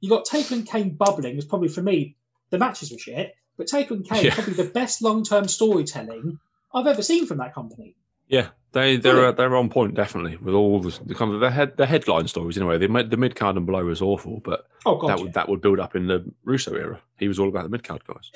[0.00, 2.16] You got Taker and Kane bubbling was probably for me
[2.48, 4.34] the matches were shit, but Taker and Kane Yeah.
[4.34, 6.38] probably the best long term storytelling
[6.72, 7.94] I've ever seen from that company.
[8.26, 11.50] Yeah, they they're uh, they're on point definitely with all the, the kind of the
[11.50, 12.78] head the headline stories anyway.
[12.78, 15.08] The mid the mid card and below was awful, but Oh god.
[15.10, 15.24] that yeah.
[15.24, 17.00] would that would build up in the Russo era.
[17.18, 18.30] He was all about the mid card guys.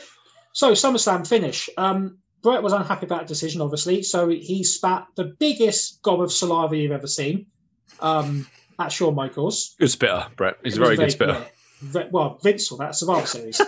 [0.52, 1.68] So SummerSlam finish.
[1.76, 4.02] Um, Brett was unhappy about the decision, obviously.
[4.02, 7.46] So he spat the biggest gob of saliva you've ever seen
[8.00, 8.46] um,
[8.78, 9.74] at Shawn Michaels.
[9.80, 10.56] Good spitter, Brett.
[10.62, 11.44] He's a was very good spitter.
[12.10, 13.60] well, Vince saw that Survivor Series.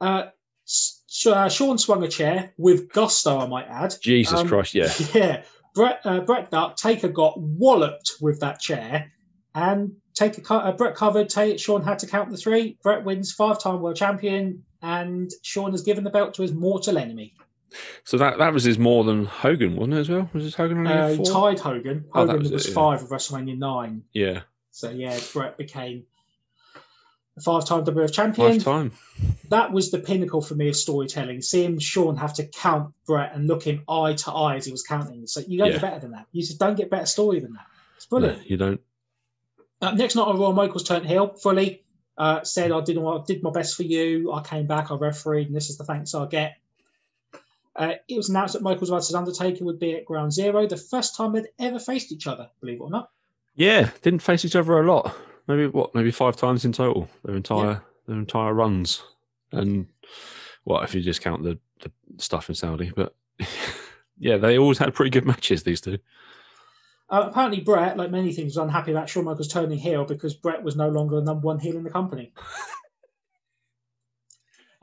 [0.00, 0.24] uh,
[0.66, 3.94] S- Sh- uh, Sean swung a chair with gusto, I might add.
[4.02, 4.92] Jesus Um, Christ, yeah.
[5.14, 5.42] Yeah.
[5.74, 9.12] Brett, uh, Brett Duck, Taker got walloped with that chair,
[9.54, 11.28] and Taker, uh, Brett covered.
[11.28, 12.78] Ta- Sean had to count the three.
[12.82, 17.34] Brett wins five-time world champion, and Sean has given the belt to his mortal enemy.
[18.04, 20.28] So that that was his more than Hogan, wasn't it as well?
[20.32, 22.04] Was it Hogan Uh, tied Hogan.
[22.12, 22.74] Oh, Hogan was was, it, yeah.
[22.74, 24.02] five of WrestleMania nine.
[24.12, 24.40] Yeah,
[24.72, 26.04] So yeah, Brett became
[27.40, 28.52] five-time WWF champion.
[28.54, 28.92] five time.
[29.48, 31.42] That was the pinnacle for me of storytelling.
[31.42, 34.82] Seeing Sean have to count Brett and look him eye to eye as he was
[34.82, 35.26] counting.
[35.26, 35.72] So you don't Yeah.
[35.74, 36.26] get better than that.
[36.32, 37.66] You just don't get better story than that.
[37.96, 38.50] It's No, brilliant.
[38.50, 38.80] you don't.
[39.80, 41.84] Uh, next night on Royal Michaels turned heel fully.
[42.18, 44.30] Uh, said I did I did my best for you.
[44.32, 44.90] I came back.
[44.90, 46.56] I refereed, and this is the thanks I get.
[47.74, 51.16] Uh, it was announced that Michaels versus Undertaker would be at Ground Zero, the first
[51.16, 52.50] time they'd ever faced each other.
[52.60, 53.10] Believe it or not.
[53.54, 55.14] Yeah, didn't face each other a lot.
[55.50, 55.94] Maybe what?
[55.94, 57.08] Maybe five times in total.
[57.24, 59.02] Their entire their entire runs,
[59.52, 59.88] and
[60.64, 63.16] well, if you just count the, the stuff in Saudi, but
[64.18, 65.64] yeah, they always had pretty good matches.
[65.64, 65.98] These two.
[67.08, 70.62] Uh, apparently, Brett, like many things, was unhappy about Shawn Michaels turning heel because Brett
[70.62, 72.32] was no longer the number one heel in the company.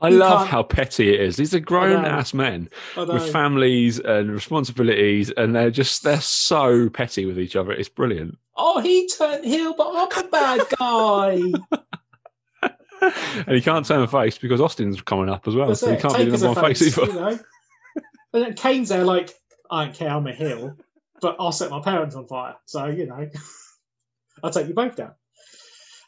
[0.00, 1.36] I You love can't- how petty it is.
[1.36, 7.24] These are grown ass men with families and responsibilities, and they're just they're so petty
[7.26, 7.72] with each other.
[7.72, 8.38] It's brilliant.
[8.56, 11.40] oh, he turned heel, but I'm a bad guy.
[13.00, 15.96] and he can't turn a face because Austin's coming up as well, That's so he
[15.96, 17.12] can't be the number a one face face, either.
[17.12, 17.38] you know?
[18.34, 19.30] And then Kane's there, like,
[19.70, 20.76] I don't care, I'm a heel,
[21.22, 22.56] but I'll set my parents on fire.
[22.66, 23.26] So, you know,
[24.44, 25.12] I'll take you both down.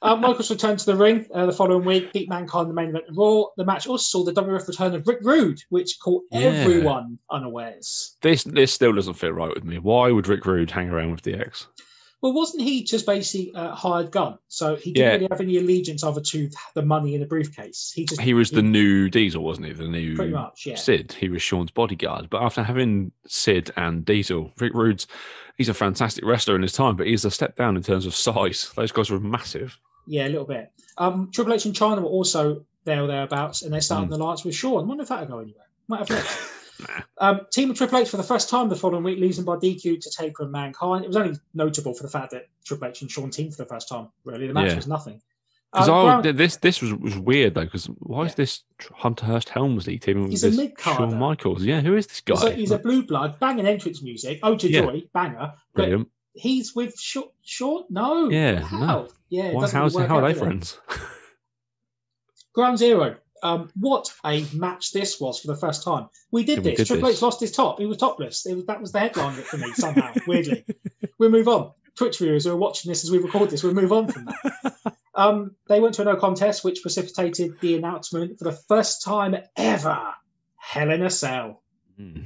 [0.02, 2.88] Uh, Michaels returned to the ring uh, the following week, beat Mankind in the main
[2.88, 3.44] event of Raw.
[3.58, 6.40] The match also saw the WWF return of Rick Rude, which caught Yeah.
[6.40, 8.16] everyone unawares.
[8.22, 9.78] This this still doesn't fit right with me.
[9.78, 11.66] Why would Rick Rude hang around with DX?
[12.22, 14.36] Well, wasn't he just basically a hired gun?
[14.48, 15.12] So he didn't Yeah.
[15.14, 17.92] really have any allegiance other to the money in the briefcase.
[17.94, 19.72] He just He was the new Diesel, wasn't he?
[19.72, 20.76] The new pretty much, yeah.
[20.76, 21.12] Sid.
[21.18, 22.28] He was Sean's bodyguard.
[22.30, 25.06] But after having Sid and Diesel, Rick Rude's
[25.56, 28.14] he's a fantastic wrestler in his time, but he's a step down in terms of
[28.14, 28.70] size.
[28.76, 29.78] Those guys were massive.
[30.10, 30.72] Yeah, a little bit.
[30.98, 34.44] Um, Triple H and Chyna were also there or thereabouts, and they started the alliance
[34.44, 34.82] with Shawn.
[34.84, 35.66] I wonder if that'll go anywhere.
[35.88, 36.46] Might have.
[36.80, 37.02] Nah.
[37.18, 40.00] Um, team of Triple H for the first time the following week, losing by DQ
[40.00, 41.04] to Taker and Mankind.
[41.04, 43.68] It was only notable for the fact that Triple H and Sean teamed for the
[43.68, 44.08] first time.
[44.24, 44.76] Really, the match Yeah.
[44.76, 45.20] was nothing.
[45.74, 47.64] Because Um, this this was, was weird though.
[47.66, 48.62] Because why is this
[48.94, 50.72] Hunter Hearst Helmsley teaming with He's a this.
[50.82, 51.62] Shawn Michaels?
[51.64, 52.34] Yeah, who is this guy?
[52.36, 54.40] he's, a, he's a blue blood, banging entrance music.
[54.42, 54.80] Oh, to Yeah.
[54.80, 55.52] joy, banger.
[55.74, 56.08] Brilliant.
[56.34, 57.84] He's with short, Shawn?
[57.90, 58.28] No.
[58.30, 58.78] Yeah, How?
[58.78, 59.08] no.
[59.28, 59.52] Yeah.
[59.52, 60.78] Why, how's, how are they friends?
[62.54, 63.16] Ground Zero.
[63.42, 66.08] Um, what a match this was for the first time.
[66.30, 66.76] We did Yeah, we this.
[66.78, 67.18] did Triple this.
[67.18, 67.78] H lost his top.
[67.78, 68.44] He was topless.
[68.44, 70.64] It was, that was the headline for me somehow, weirdly.
[71.18, 71.72] We'll move on.
[71.96, 74.94] Twitch viewers who are watching this as we record this, we'll move on from that.
[75.12, 79.36] Um, they went to a no contest, which precipitated the announcement for the first time
[79.54, 80.00] ever
[80.56, 81.62] Hell in a Cell.
[81.98, 82.20] Hmm.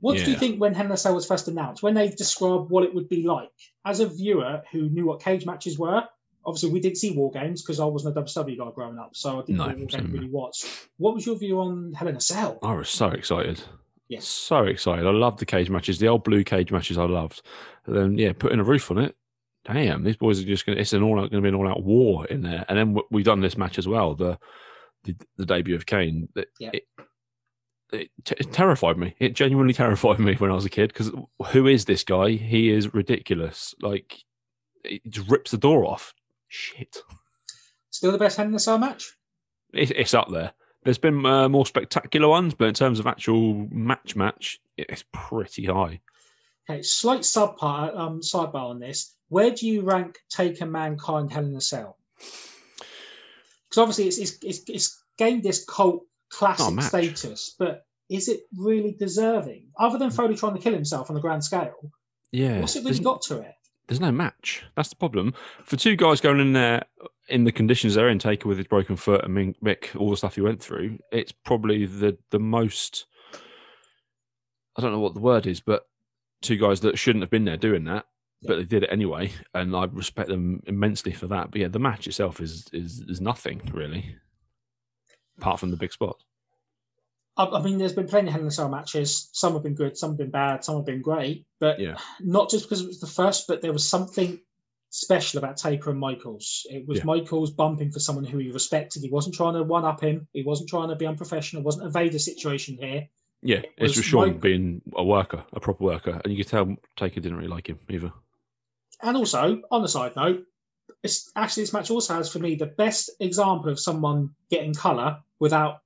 [0.00, 1.82] What did you think when Hell in a Cell was first announced?
[1.82, 3.50] When they described what it would be like?
[3.84, 6.02] As a viewer who knew what cage matches were,
[6.42, 9.38] Obviously, we didn't see War Games because I wasn't a WCW guy growing up, so
[9.40, 10.20] I didn't No, know War same Games here.
[10.22, 10.64] really watch.
[10.96, 12.58] What was your view on Hell in a Cell?
[12.62, 13.62] I was so excited.
[14.08, 14.24] Yes.
[14.24, 15.06] So excited.
[15.06, 15.98] I loved the cage matches.
[15.98, 17.42] The old blue cage matches I loved.
[17.84, 19.14] And then, yeah, putting a roof on it.
[19.66, 21.54] Damn, these boys are just going to, it's an all out, going to be an
[21.54, 22.64] all out war in there.
[22.70, 24.38] And then we've done this match as well, the
[25.04, 26.30] the, the debut of Kane.
[26.36, 26.70] That Yeah.
[26.72, 26.84] It,
[27.92, 29.14] it, t- it terrified me.
[29.18, 31.10] It genuinely terrified me when I was a kid because
[31.52, 32.30] who is this guy?
[32.32, 33.74] He is ridiculous.
[33.80, 34.18] Like,
[34.84, 36.14] it just rips the door off.
[36.48, 36.98] Shit.
[37.90, 39.12] Still the best Hell in a Cell match?
[39.72, 40.52] It, it's up there.
[40.84, 45.66] There's been uh, more spectacular ones, but in terms of actual match match, it's pretty
[45.66, 46.00] high.
[46.68, 49.14] Okay, slight subpart, um, sidebar on this.
[49.28, 51.98] Where do you rank Taker Mankind Hell in a Cell?
[52.16, 58.92] Because obviously it's, it's, it's, it's gained this cult classic status, but is it really
[58.98, 59.68] deserving?
[59.78, 61.92] Other than Foley trying to kill himself on the grand scale,
[62.32, 62.60] Yeah.
[62.60, 63.54] what's it really there's- got to it?
[63.86, 64.62] there's no match.
[64.76, 65.34] That's the problem.
[65.64, 66.84] For two guys going in there
[67.28, 70.16] in the conditions they're in, Taker with his broken foot and Mick- Mick, all the
[70.16, 73.06] stuff he went through, it's probably the the most.
[74.76, 75.88] I don't know what the word is, but
[76.42, 78.06] two guys that shouldn't have been there doing that,
[78.42, 81.50] but they did it anyway, and I respect them immensely for that.
[81.50, 84.16] But yeah, the match itself is is is nothing really,
[85.40, 86.16] apart from the big spot.
[87.36, 89.30] I, I mean, there's been plenty of Hell in a Cell matches.
[89.32, 91.46] Some have been good, some have been bad, some have been great.
[91.58, 91.96] But Yeah.
[92.20, 94.38] not just because it was the first, but there was something
[94.90, 96.66] special about Taker and Michaels.
[96.68, 97.04] It was Yeah.
[97.04, 99.02] Michaels bumping for someone who he respected.
[99.02, 100.26] He wasn't trying to one up him.
[100.32, 101.62] He wasn't trying to be unprofessional.
[101.62, 103.08] It wasn't a Vader situation here.
[103.42, 106.76] Yeah, it was Sean Mike- being a worker, a proper worker, and you could tell
[106.96, 108.12] Taker didn't really like him either.
[109.02, 110.44] And also, on a side note,
[111.02, 115.22] it's actually this match also has for me the best example of someone getting colour
[115.40, 115.78] without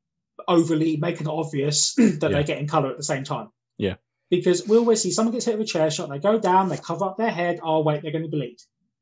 [0.48, 2.28] overly making it obvious that Yeah.
[2.28, 3.48] they're getting colour at the same time.
[3.78, 3.94] Yeah.
[4.30, 6.76] Because we always see someone gets hit with a chair shot, they go down, they
[6.76, 8.56] cover up their head, oh wait, they're going to bleed.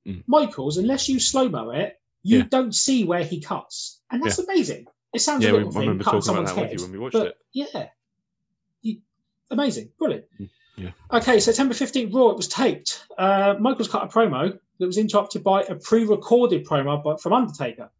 [0.06, 0.22] Mm.
[0.26, 2.44] Michaels, unless you slow mo it, you Yeah.
[2.50, 4.00] don't see where he cuts.
[4.10, 4.86] And that's amazing.
[5.14, 6.70] It sounds Yeah, a we, I little thing, remember talking about someone's that head.
[6.70, 7.36] with you when we watched it.
[7.52, 7.88] yeah,
[8.82, 9.00] you,
[9.50, 10.24] amazing, brilliant.
[10.40, 10.90] Mm, yeah.
[11.12, 13.04] Okay, September 15th, Raw, it was taped.
[13.16, 17.90] Uh, Michaels cut a promo that was interrupted by a pre recorded promo from Undertaker.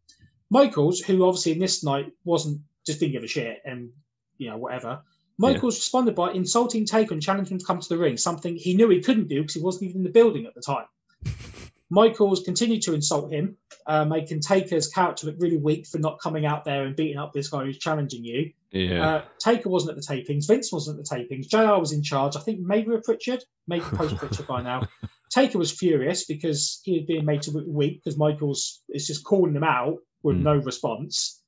[0.53, 3.91] Michaels, who obviously in this night wasn't just didn't give a shit and,
[4.37, 5.01] you know, whatever.
[5.39, 8.75] Michaels responded by insulting Taker and challenging him to come to the ring, something he
[8.75, 10.85] knew he couldn't do because he wasn't even in the building at the time.
[11.91, 16.45] Michaels continued to insult him, uh, making Taker's character look really weak for not coming
[16.45, 18.53] out there and beating up this guy who's challenging you.
[18.73, 20.47] Yeah, Uh, Taker wasn't at the tapings.
[20.47, 21.49] Vince wasn't at the tapings.
[21.49, 22.37] JR was in charge.
[22.37, 24.87] I think maybe with Pritchard, maybe post Pritchard by now.
[25.33, 29.25] Taker was furious because he was being made to look weak because Michaels is just
[29.25, 30.43] calling him out with Hmm.
[30.43, 31.41] no response.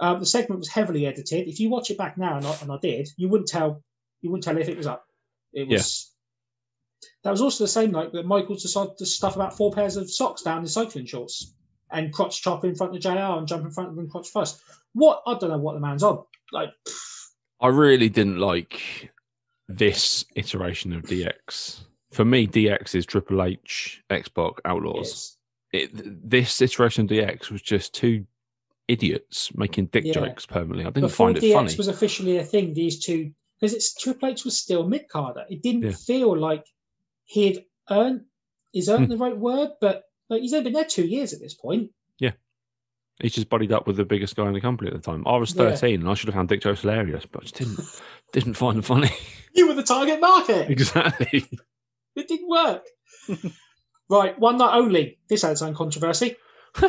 [0.00, 1.48] Um, the segment was heavily edited.
[1.48, 3.82] If you watch it back now, and I, and I did, you wouldn't tell.
[4.20, 5.04] You wouldn't tell if it was up.
[5.52, 6.10] It was.
[7.24, 10.10] That was also the same night that Michaels decided to stuff about four pairs of
[10.10, 11.52] socks down his cycling shorts
[11.90, 14.60] and crotch chop in front of JR and jump in front of him crotch first.
[14.92, 16.24] What I don't know what the man's on.
[16.52, 16.70] Like
[17.60, 19.10] I really didn't like
[19.68, 21.80] this iteration of DX.
[22.12, 25.36] For me, DX is Triple H, X Pac, Outlaws.
[25.72, 25.84] yes.
[25.94, 28.26] It, this iteration of DX was just two
[28.88, 30.12] idiots making dick Yeah.
[30.12, 30.84] jokes permanently.
[30.84, 31.76] I didn't Before find it DX funny.
[31.76, 35.44] was officially a thing, these two because it's Triple H was still mid carder.
[35.48, 35.92] It didn't Yeah.
[35.92, 36.66] feel like
[37.24, 38.22] he'd earned
[38.74, 39.10] is earned Hmm.
[39.12, 41.90] the right word, but like he's only been there two years at this point.
[42.18, 42.32] Yeah.
[43.20, 45.26] He's just buddied up with the biggest guy in the company at the time.
[45.26, 45.70] I was Yeah.
[45.70, 47.80] 13 and I should have found Dick jokes hilarious, but I just didn't
[48.32, 49.10] didn't find them funny.
[49.54, 50.68] You were the target market.
[50.70, 51.46] exactly.
[52.16, 52.84] It didn't work.
[54.08, 55.18] right, one night only.
[55.28, 56.36] This had its own controversy.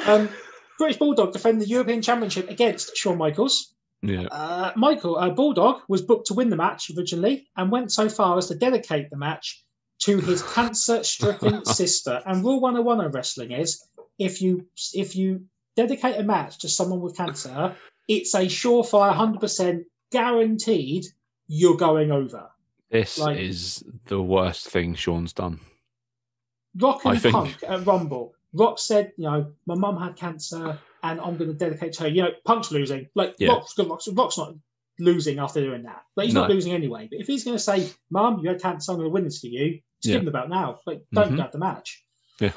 [0.07, 0.29] Um,
[0.77, 3.73] British Bulldog defend the European Championship against Shawn Michaels.
[4.01, 4.27] Yeah.
[4.31, 8.37] Uh, Michael uh, Bulldog was booked to win the match originally and went so far
[8.37, 9.63] as to dedicate the match
[10.03, 12.21] to his cancer-stricken sister.
[12.25, 13.81] And rule 101 of wrestling is
[14.19, 17.75] if you if you dedicate a match to someone with cancer,
[18.07, 21.05] it's a surefire, hundred percent guaranteed
[21.47, 22.49] you're going over.
[22.93, 25.59] This Like- is the worst thing Sean's done.
[26.79, 28.33] Rock I and think- Punk at Rumble.
[28.53, 32.07] Rock said, you know, my mum had cancer and I'm going to dedicate to her.
[32.09, 33.07] You know, Punk's losing.
[33.15, 33.49] Like, Yeah.
[33.49, 34.53] Rock's, Rock's, Rock's not
[34.99, 36.03] losing after doing that.
[36.15, 37.07] Like, he's not losing anyway.
[37.11, 39.39] But if he's going to say, Mum, you had cancer, I'm going to win this
[39.39, 40.13] for you, just Yeah.
[40.13, 40.79] give him about now.
[40.85, 41.35] Like, don't Mhm.
[41.37, 42.05] grab the match.
[42.39, 42.51] Yeah.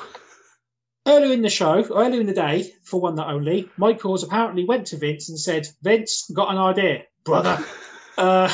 [1.06, 4.88] Earlier in the show, earlier in the day, for one night only, Michaels apparently went
[4.88, 7.64] to Vince and said, Vince, got an idea, brother.
[8.18, 8.52] uh,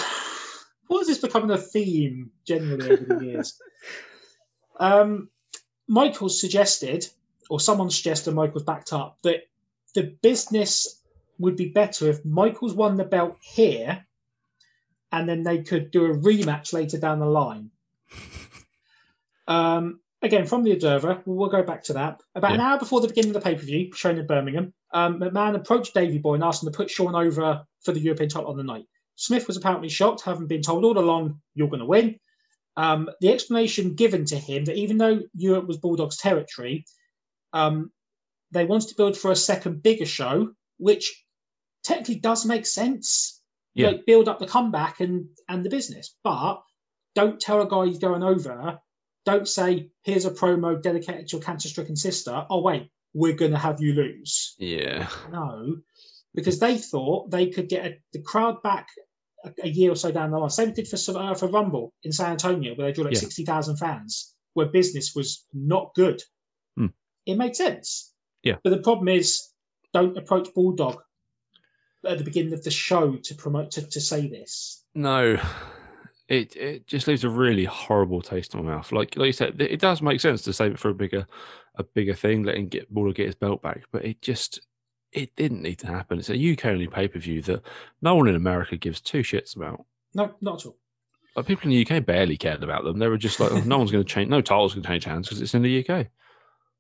[0.93, 3.61] what is this becoming a theme generally over the years?
[4.81, 5.29] Um,
[5.87, 7.07] Michaels suggested,
[7.51, 9.43] or someone suggested, Michaels backed up, that
[9.95, 11.01] the business
[11.39, 14.05] would be better if Michaels won the belt here
[15.13, 17.71] and then they could do a rematch later down the line.
[19.49, 22.23] Um, again, from the Observer, we'll, go back to that.
[22.37, 25.19] About an hour before the beginning of the pay per view, shown in Birmingham, um,
[25.19, 28.51] McMahon approached Davey Boy and asked him to put Sean over for the European title
[28.51, 28.87] on the night.
[29.23, 32.19] Smith was apparently shocked, having been told all along, you're going to win.
[32.77, 36.85] Um, the explanation given to him that even though Europe was Bulldog's territory,
[37.53, 37.93] um,
[38.51, 41.25] they wanted to build for a second bigger show, which
[41.85, 43.41] technically does make sense.
[43.75, 43.89] Yeah.
[43.89, 46.61] Like build up the comeback and and the business, but
[47.15, 48.81] don't tell a guy he's going over.
[49.25, 52.45] Don't say here's a promo dedicated to your cancer-stricken sister.
[52.51, 54.57] Oh wait, we're going to have you lose.
[54.59, 55.09] Yeah.
[55.31, 55.77] No,
[56.35, 58.89] because they thought they could get a, the crowd back
[59.63, 60.51] a, year or so down the line.
[60.51, 63.21] Same did for uh, for Rumble in San Antonio, where they drew like Yeah.
[63.21, 66.23] sixty thousand fans, where business was not good.
[66.77, 66.87] Hmm.
[67.27, 68.13] It made sense.
[68.43, 68.57] Yeah.
[68.63, 69.41] But the problem is,
[69.93, 71.01] don't approach Bulldog
[72.07, 74.85] at the beginning of the show to promote to, to say this.
[74.95, 75.39] No,
[76.29, 78.91] it it just leaves a really horrible taste in my mouth.
[78.93, 81.27] Like like you said, it does make sense to save it for a bigger
[81.77, 84.61] a bigger thing, letting get Waller get his belt back, but it just
[85.13, 86.19] it didn't need to happen.
[86.19, 87.63] It's a UK only pay per view that
[88.01, 89.85] no one in America gives two shits about.
[90.15, 90.77] No, not at all.
[91.37, 92.99] Like people in the UK barely cared about them.
[92.99, 95.05] They were just like, oh, no one's going to change, no title's going to change
[95.05, 96.09] hands because it's in the UK.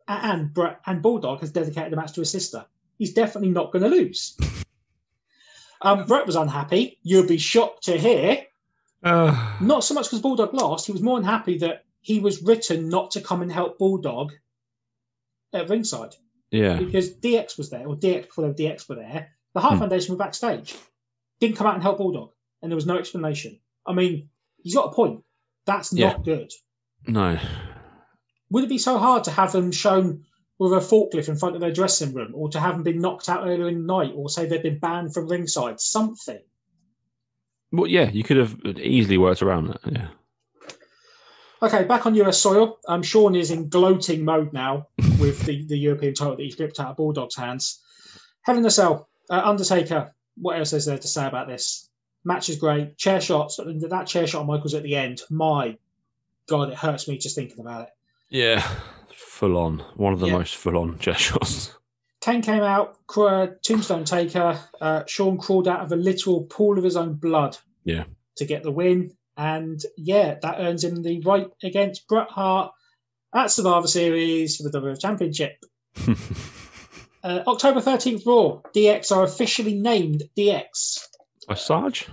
[0.09, 2.66] And and Bulldog has dedicated the match to his sister.
[2.99, 4.37] He's definitely not going to lose.
[5.81, 6.99] Um, Bret was unhappy.
[7.03, 8.45] You'll be shocked to hear
[9.03, 10.87] Uh, Not so much because Bulldog lost.
[10.87, 14.33] He was more unhappy that he was written not to come and help Bulldog
[15.53, 16.14] at ringside
[16.52, 19.30] yeah, because DX was there, or DX before DX were there.
[19.54, 19.80] The Hart Hmm.
[19.80, 20.74] Foundation were backstage,
[21.40, 22.30] didn't come out and help Bulldog,
[22.62, 23.58] and there was no explanation.
[23.86, 24.28] I mean,
[24.62, 25.24] he's got a point.
[25.66, 26.12] That's Yeah.
[26.12, 26.52] not good.
[27.06, 27.38] no,
[28.50, 30.24] Would it be so hard to have them shown
[30.58, 33.28] with a forklift in front of their dressing room, or to have them been knocked
[33.28, 35.80] out earlier in the night, or say they've been banned from ringside?
[35.80, 36.40] Something.
[37.72, 39.80] well, yeah, you could have easily worked around that.
[39.90, 40.08] Yeah,
[41.62, 42.79] Okay, back on US soil.
[42.88, 44.88] Um, Shawn is in gloating mode now
[45.20, 47.81] with the, the European title that he's ripped out of Bulldog's hands.
[48.42, 50.12] Hell in a Cell, uh, Undertaker.
[50.37, 51.88] What else is there to say about this?
[52.25, 52.96] Match is great.
[52.98, 53.59] Chair shots.
[53.59, 55.20] That chair shot Michaels at the end.
[55.31, 55.77] My
[56.48, 57.88] God, it hurts me just thinking about it.
[58.31, 58.66] yeah,
[59.14, 59.79] full on.
[59.96, 60.38] One of the Yeah.
[60.38, 61.77] most full on chair shots.
[62.20, 62.96] Kane came out.
[63.62, 64.59] Tombstone Taker.
[64.81, 67.57] Uh, Shawn crawled out of a literal pool of his own blood.
[67.85, 68.05] Yeah.
[68.37, 72.72] To get the win, and yeah, that earns him the right against Bret Hart
[73.35, 75.57] at Survivor Series for the WWF Championship.
[77.24, 78.61] Uh, October 13th, Raw.
[78.74, 81.07] DX are officially named DX.
[81.48, 82.09] A Sarge?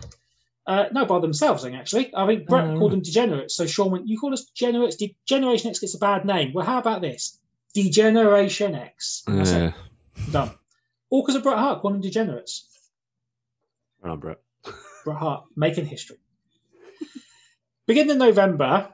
[0.68, 2.14] Uh, no, by themselves, I think, actually.
[2.16, 3.56] I think Bret Oh, called them degenerates.
[3.56, 4.98] So Shawn went, You call us degenerates?
[4.98, 6.54] De- Generation X gets a bad name.
[6.54, 7.40] Well, how about this?
[7.74, 9.24] Degeneration X.
[9.26, 9.70] That's Yeah.
[9.70, 10.32] it.
[10.32, 10.52] Done.
[11.10, 12.68] All because of Bret Hart calling them degenerates.
[14.04, 14.38] Done, Brett.
[15.06, 16.18] Bret Hart making history.
[17.90, 18.94] Beginning in November,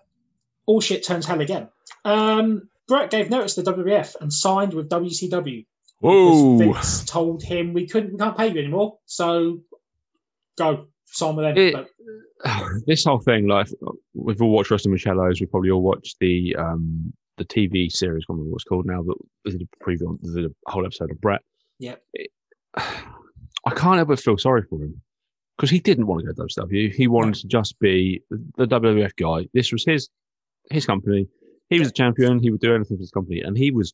[0.68, 1.68] all shit turns hell again.
[2.06, 5.66] Um, Bret gave notice to the WWF and signed with WCW.
[6.00, 6.58] Whoa.
[6.58, 9.00] Vince told him we couldn't, we can't pay you anymore.
[9.06, 9.60] So
[10.58, 11.58] go sign with them.
[11.58, 11.90] It- But
[12.88, 13.68] this whole thing, like
[14.14, 18.24] we've all watched Wrestling with Shadows, we probably all watched the um the TV series,
[18.24, 21.12] I can't remember what it's called now, but there's a preview on the whole episode
[21.12, 21.42] of Bret.
[21.80, 21.96] Yeah,
[22.78, 25.02] I can't help but feel sorry for him
[25.58, 26.94] because he didn't want to go to WCW.
[26.94, 28.22] He wanted to just be
[28.58, 29.48] the WWF guy.
[29.54, 30.10] This was his
[30.70, 31.28] his company.
[31.70, 32.40] He was a champion.
[32.40, 33.94] He would do anything for his company, and he was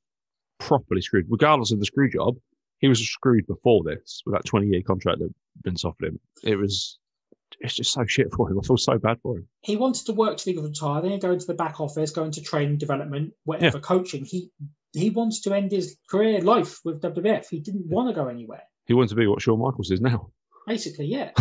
[0.60, 1.28] properly screwed.
[1.30, 2.36] Regardless of the screw job,
[2.80, 6.19] he was screwed before this with that 20 year contract that Vince offered him.
[6.43, 6.97] It was
[7.60, 8.60] it's just so shit for him.
[8.60, 9.47] I feel so bad for him.
[9.62, 12.24] he wanted to work to the retire, then he'd go into the back office, go
[12.24, 14.26] into training development, whatever coaching.
[14.26, 14.52] He
[14.93, 17.47] he wants to end his career life with WWF.
[17.50, 18.63] He didn't want to go anywhere.
[18.88, 20.32] He wanted to be what Shawn Michaels is now.
[20.67, 21.32] Basically, yeah.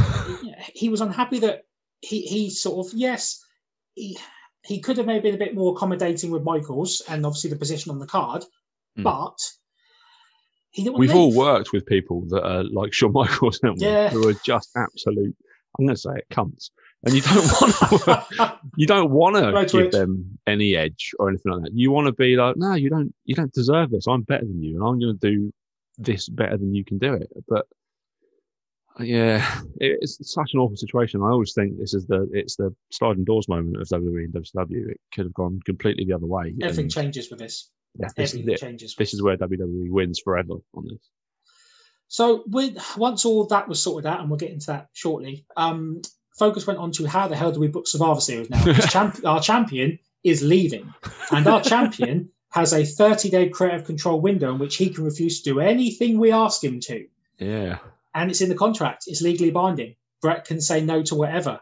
[0.74, 1.62] He was unhappy that
[2.00, 3.42] he he sort of yes
[3.94, 4.18] he
[4.64, 7.90] he could have maybe been a bit more accommodating with Michaels and obviously the position
[7.90, 8.44] on the card,
[8.96, 9.02] Hmm.
[9.04, 9.38] but
[10.70, 13.59] he didn't want We've to all worked with people that are like Shawn Michaels?
[13.76, 14.09] Yeah.
[14.11, 15.35] Who are just absolute.
[15.78, 16.70] I'm going to say it, cunts.
[17.04, 17.74] And you don't want
[18.37, 18.59] to.
[18.76, 19.92] you don't want to Right, give Rich.
[19.92, 21.72] them any edge or anything like that.
[21.74, 23.14] You want to be like, no, you don't.
[23.24, 24.06] You don't deserve this.
[24.06, 25.52] I'm better than you, and I'm going to do
[25.98, 27.30] this better than you can do it.
[27.48, 27.66] But
[29.02, 31.22] yeah, it's such an awful situation.
[31.22, 34.90] I always think this is the it's the sliding doors moment of WWE and WCW.
[34.90, 36.54] It could have gone completely the other way.
[36.62, 37.70] Everything and changes with this.
[37.98, 38.94] yeah, this is Everything changes.
[38.96, 41.08] This is where WWE wins forever on this.
[42.08, 46.03] So with once all that was sorted out, and we'll get into that shortly, um,
[46.38, 48.62] focus went on to how the hell do we book Survivor Series now?
[48.88, 50.92] Champ- our champion is leaving,
[51.30, 55.53] and our champion has a 30-day creative control window in which he can refuse to
[55.53, 57.07] do anything we ask him to,
[57.38, 57.78] Yeah.
[58.14, 59.04] And it's in the contract.
[59.06, 59.94] It's legally binding.
[60.20, 61.61] Bret can say no to whatever.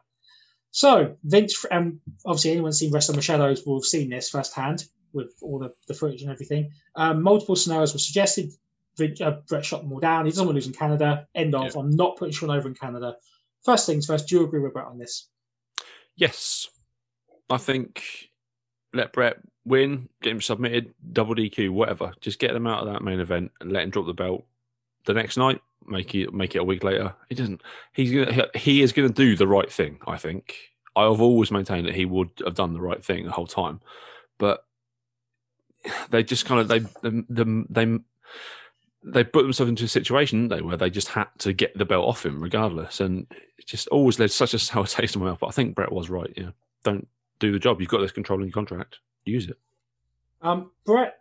[0.70, 4.84] So Vince, and obviously anyone seen Wrestling with Shadows will have seen this firsthand.
[5.14, 6.70] with all the, the footage and everything.
[6.94, 8.50] Um, multiple scenarios were suggested.
[8.98, 10.26] Vin- Uh, Bret shot them all down.
[10.26, 11.26] He doesn't want to lose in Canada.
[11.34, 11.74] End of.
[11.76, 13.16] I'm not putting Shawn over in Canada.
[13.64, 14.28] First things first.
[14.28, 15.28] Do you agree with Bret on this?
[16.16, 16.68] Yes,
[17.48, 18.28] I think
[18.92, 22.12] let Bret win, get him submitted, double DQ, whatever.
[22.20, 24.44] Just get them out of that main event and let him drop the belt
[25.08, 25.60] the next night.
[25.86, 27.14] Make it make it a week later.
[27.28, 27.62] He doesn't.
[27.92, 28.46] He's gonna.
[28.54, 29.98] He is gonna do the right thing.
[30.06, 30.54] I think.
[30.94, 33.80] I've always maintained that he would have done the right thing the whole time,
[34.36, 34.64] but
[36.10, 37.98] they just kind of they they they
[39.04, 42.06] they put themselves into a situation they where they just had to get the belt
[42.06, 45.38] off him regardless, and it just always led such a sour taste in my mouth.
[45.40, 46.32] But I think Bret was right.
[46.36, 46.50] Yeah,
[46.84, 47.80] don't do the job.
[47.80, 48.98] You've got this control in your contract.
[49.24, 49.56] Use it.
[50.42, 51.14] Um, Bret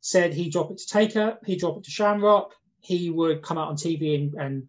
[0.00, 2.52] said he'd drop it to Taker, he'd drop it to Shamrock,
[2.84, 4.68] he would come out on TV and, and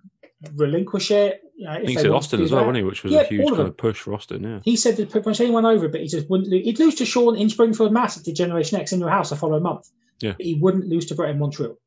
[0.56, 1.42] relinquish it.
[1.44, 2.68] Uh, you know, I think he said Austin as well, that.
[2.68, 2.84] wasn't he?
[2.84, 4.44] Which was Yeah, a huge kind of push for Austin.
[4.44, 4.60] Yeah.
[4.64, 6.64] He said they'd punch anyone over, but he just wouldn't lose.
[6.66, 9.64] He'd lose to Shawn in Springfield Mass at Generation X in your house the following
[9.64, 9.90] month.
[10.22, 10.34] Yeah.
[10.38, 11.78] But he wouldn't lose to Bret in Montreal.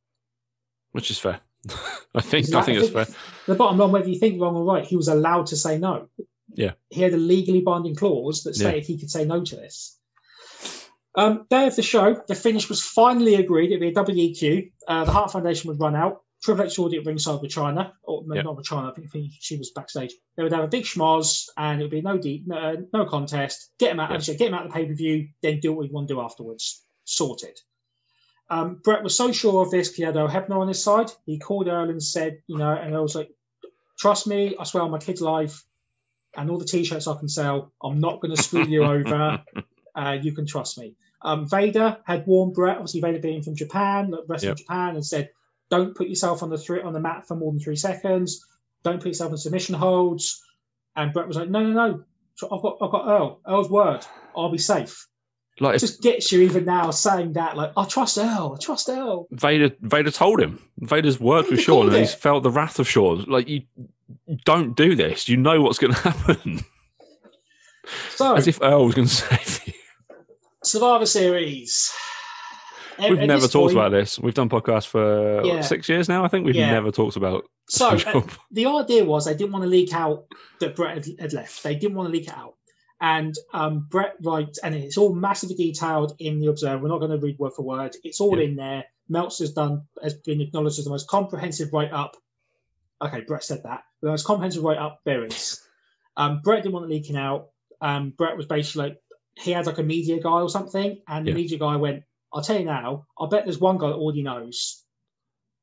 [0.92, 1.40] which is fair.
[2.14, 3.06] I think Is I think it's fair.
[3.46, 6.08] The bottom line, whether you think wrong or right, he was allowed to say no.
[6.54, 6.72] Yeah.
[6.88, 8.68] He had a legally binding clause that Yeah.
[8.70, 9.97] stated he could say no to this.
[11.14, 13.70] Um, day of the show, the finish was finally agreed.
[13.72, 14.70] It'd be a WEQ.
[14.86, 16.22] Uh, the Hart Foundation would run out.
[16.42, 18.42] Triple H already at ringside with Chyna, or no, Yeah.
[18.42, 18.92] not with Chyna.
[18.92, 20.14] I think, she was backstage.
[20.36, 23.72] They would have a big schmoz, and it would be no deep, no, no contest.
[23.80, 25.88] Get him out, actually, get him out of the pay per view, then do what
[25.88, 26.84] we want to do afterwards.
[27.04, 27.58] Sorted.
[28.50, 31.10] Um, Bret was so sure of this, he had Earl Hebner on his side.
[31.26, 33.30] He called Earl and said, you know, and I was like,
[33.98, 35.64] trust me, I swear on my kid's life
[36.36, 39.42] and all the t-shirts I can sell, I'm not going to screw you over.
[39.98, 40.94] Uh, you can trust me.
[41.22, 44.58] Um, Vader had warned Bret, obviously Vader being from Japan, like wrestling Yep.
[44.58, 45.30] Japan, and said,
[45.70, 48.44] don't put yourself on the three, on the mat for more than three seconds.
[48.84, 50.40] Don't put yourself in submission holds.
[50.94, 52.04] And Bret was like, no, no, no.
[52.44, 53.40] I've got, I've got Earl.
[53.46, 54.06] Earl's word.
[54.36, 55.06] I'll be safe.
[55.60, 58.54] Like It just gets you even now saying that, like, I trust Earl.
[58.56, 59.26] I trust Earl.
[59.32, 60.60] Vader Vader told him.
[60.78, 63.24] Vader's word He with Shawn, and he's felt the wrath of Shawn.
[63.26, 63.62] Like you
[64.44, 65.28] don't do this.
[65.28, 66.60] You know what's going to happen.
[68.10, 69.67] So, As if Earl was going to save.
[70.68, 71.92] Survivor Series.
[72.98, 74.18] At- We've at never talked point- about this.
[74.18, 76.24] We've done podcasts for what, six years now.
[76.24, 76.70] I think we've Yeah.
[76.72, 77.44] never talked about.
[77.68, 80.24] So the uh, the idea was they didn't want to leak out
[80.60, 81.62] that Bret had, had left.
[81.62, 82.54] They didn't want to leak it out.
[83.00, 86.82] And um, Bret writes, and it's all massively detailed in the Observer.
[86.82, 87.94] We're not going to read word for word.
[88.02, 88.44] It's all Yeah.
[88.46, 88.84] in there.
[89.08, 92.16] Meltzer's done has been acknowledged as the most comprehensive write up.
[93.00, 93.84] Okay, Bret said that.
[94.02, 95.60] The most comprehensive write up there is.
[96.16, 97.50] Um, Bret didn't want it leaking out.
[97.80, 98.98] Um, Bret was basically like
[99.38, 101.36] he had like a media guy or something, and the Yeah.
[101.36, 103.06] media guy went, "I'll tell you now.
[103.18, 104.84] I bet there's one guy that already knows,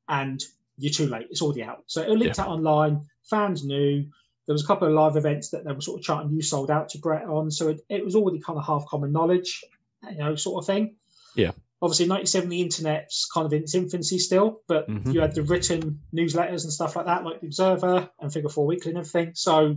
[0.08, 0.42] and
[0.78, 1.26] you're too late.
[1.30, 1.84] It's already out.
[1.86, 3.02] So it leaked out online.
[3.24, 4.06] Fans knew.
[4.46, 6.70] There was a couple of live events that they were sort of charting you sold
[6.70, 7.50] out to Bret on.
[7.50, 9.64] So it, it was already kind of half common knowledge,
[10.08, 10.94] you know, sort of thing.
[11.34, 11.50] Yeah.
[11.82, 15.12] Obviously, 97, the internet's kind of in its infancy still, but Mhm.
[15.12, 18.66] you had the written newsletters and stuff like that, like the Observer and Figure Four
[18.66, 19.34] Weekly and everything.
[19.34, 19.76] So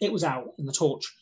[0.00, 1.12] it was out in the torch.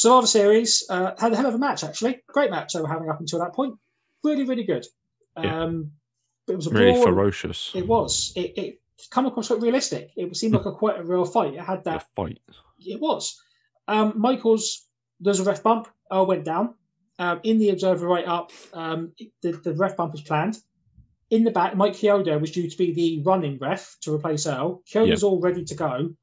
[0.00, 2.22] Survivor Series uh, had a hell of a match, actually.
[2.28, 3.74] Great match they were having up until that point.
[4.24, 4.86] Really, really good.
[5.36, 5.64] Yeah.
[5.64, 5.90] Um,
[6.46, 7.70] but it was a really ferocious.
[7.74, 8.32] It was.
[8.34, 8.80] It, it
[9.10, 10.10] come across quite realistic.
[10.16, 11.52] It seemed like a quite a real fight.
[11.52, 12.38] It had that A fight.
[12.78, 13.38] It was.
[13.88, 14.86] Um, Michaels.
[15.20, 15.86] There's a ref bump.
[16.10, 16.76] Earl went down.
[17.18, 20.56] Um, in the observer write up, um, the, the ref bump was planned.
[21.28, 24.82] In the back, Mike Chioda was due to be the running ref to replace Earl.
[24.90, 26.14] Chioda's all ready to go.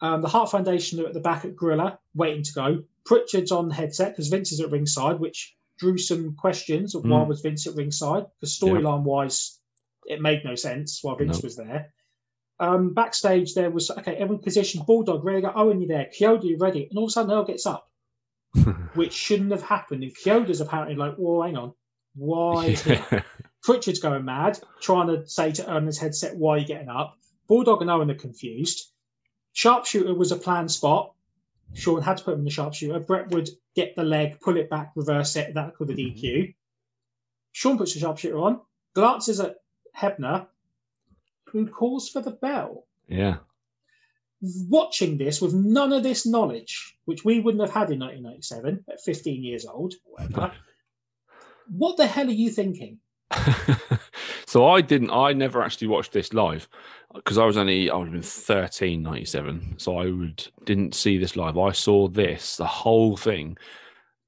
[0.00, 2.84] Um, the Hart Foundation are at the back at Gorilla, waiting to go.
[3.04, 7.28] Pritchard's on headset because Vince is at ringside, which drew some questions of why Mm.
[7.28, 9.58] was Vince at ringside because storyline wise,
[10.06, 11.92] it made no sense why Vince was there.
[12.60, 15.52] Um, backstage, there was okay, every position, Bulldog, ready to go.
[15.54, 16.08] Owen, you're there.
[16.16, 16.86] Chioda, you ready?
[16.88, 17.88] And all of a sudden, Earl gets up,
[18.94, 20.02] which shouldn't have happened.
[20.02, 21.72] And Chioda's apparently like, whoa, hang on.
[22.16, 22.84] Why is?
[22.86, 23.22] Yeah.
[23.62, 26.88] Pritchard's going mad, trying to say to Earl in his headset, why are you getting
[26.88, 27.16] up?
[27.48, 28.90] Bulldog and Owen are confused.
[29.58, 31.14] Sharpshooter was a planned spot.
[31.74, 33.00] Shawn had to put him in the sharpshooter.
[33.00, 36.54] Bret would get the leg, pull it back, reverse it, that with a DQ.
[37.50, 38.60] Shawn puts the sharpshooter on,
[38.94, 39.56] glances at
[39.96, 40.46] Hebner,
[41.48, 42.86] who calls for the bell.
[43.08, 43.38] yeah.
[44.40, 49.00] Watching this with none of this knowledge, which we wouldn't have had in 1997 at
[49.00, 50.52] 15 years old, whatever,
[51.68, 53.00] what the hell are you thinking?
[54.48, 55.10] so I didn't.
[55.10, 56.70] I never actually watched this live
[57.14, 59.74] because I was only I would have been 13, 97.
[59.76, 61.58] So I would didn't see this live.
[61.58, 63.58] I saw this the whole thing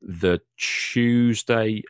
[0.02, 1.82] the Tuesday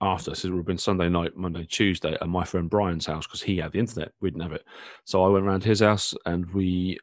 [0.00, 0.34] after.
[0.34, 3.42] So it would have been Sunday night, Monday, Tuesday at my friend Brian's house because
[3.42, 4.12] he had the internet.
[4.22, 4.64] We didn't have it.
[5.04, 6.98] So I went around his house and we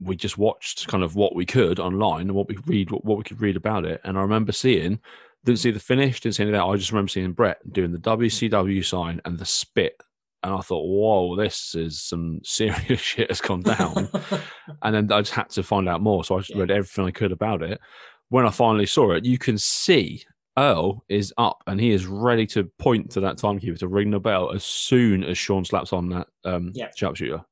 [0.00, 3.18] we just watched kind of what we could online and what we read what, what
[3.18, 4.00] we could read about it.
[4.04, 5.00] And I remember seeing
[5.44, 6.64] Didn't see the finish, didn't see any of that.
[6.64, 10.00] I just remember seeing Bret doing the WCW sign and the spit.
[10.42, 14.08] And I thought, whoa, this is some serious shit has gone down.
[14.82, 16.24] and then I just had to find out more.
[16.24, 16.60] So I just Yeah.
[16.60, 17.80] read everything I could about it.
[18.28, 20.22] When I finally saw it, you can see
[20.58, 24.20] Earl is up and he is ready to point to that timekeeper to ring the
[24.20, 26.88] bell as soon as Shawn slaps on that um, Yeah.
[26.94, 27.44] sharpshooter.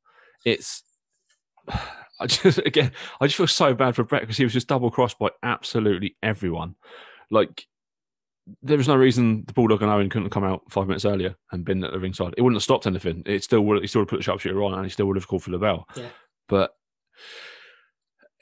[0.45, 0.83] It's.
[2.19, 4.91] I just again, I just feel so bad for Bret because he was just double
[4.91, 6.75] crossed by absolutely everyone.
[7.31, 7.67] Like
[8.63, 11.35] there was no reason the Bulldog and Owen couldn't have come out five minutes earlier
[11.51, 12.35] and been at the ringside.
[12.37, 13.23] It wouldn't have stopped anything.
[13.27, 13.81] It still would.
[13.81, 15.51] He still would have put the sharpshooter on, and he still would have called for
[15.51, 15.87] the bell.
[15.97, 16.09] Yeah.
[16.49, 16.73] But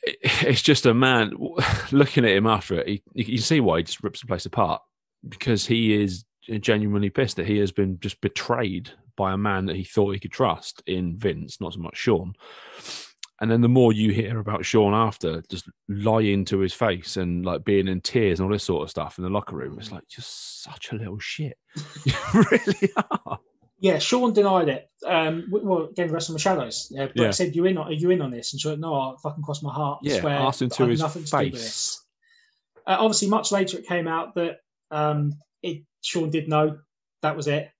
[0.02, 1.32] it, it's just a man
[1.92, 2.88] looking at him after it.
[2.88, 4.82] He, you can see why he just rips the place apart
[5.26, 6.24] because he is
[6.60, 10.20] genuinely pissed that he has been just betrayed by a man that he thought he
[10.20, 12.34] could trust in Vince, not so much Shawn.
[13.44, 17.44] And then the more you hear about Shawn after, just lying to his face and
[17.44, 19.92] like being in tears and all this sort of stuff in the locker room, it's
[19.92, 21.58] like you're such a little shit.
[22.06, 22.14] You
[22.50, 23.38] really are.
[23.80, 24.88] Yeah, Shawn denied it.
[25.06, 26.88] Um, well, again, Wrestle in the Shadows.
[26.90, 27.30] Yeah, Bret Yeah.
[27.32, 27.76] said, "You in?
[27.76, 29.98] Are you in on this?" And she went, "No, I fucking crossed my heart.
[30.02, 31.62] I Yeah, swear, asked him to his nothing to do with face.
[31.62, 32.04] this."
[32.86, 36.78] Uh, obviously, much later it came out that um, it, Shawn did know.
[37.20, 37.70] That was it.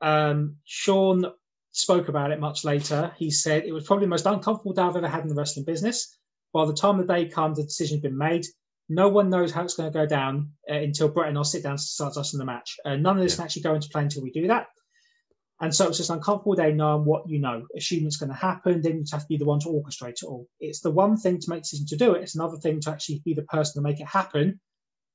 [0.00, 1.26] Um, Shawn
[1.72, 3.12] spoke about it much later.
[3.16, 5.64] He said it was probably the most uncomfortable day I've ever had in the wrestling
[5.64, 6.16] business.
[6.52, 8.44] By the time the day comes, the decision's been made.
[8.88, 11.62] No one knows how it's going to go down uh, until Bret and I'll sit
[11.62, 12.76] down to start us in the match.
[12.84, 13.36] Uh, none of this Yeah.
[13.36, 14.66] can actually go into play until we do that.
[15.60, 18.36] And so it's just an uncomfortable day knowing what you know, assuming it's going to
[18.36, 20.48] happen, then you have to be the one to orchestrate it all.
[20.58, 22.90] It's the one thing to make a decision to do it, it's another thing to
[22.90, 24.60] actually be the person to make it happen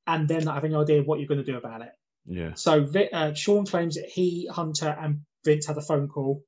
[0.07, 1.91] and then not having any idea what you're going to do about it.
[2.25, 2.53] Yeah.
[2.55, 6.43] So uh, Shawn claims that he, Hunter, and Vince had a phone call,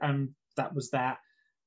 [0.00, 1.18] and that was that.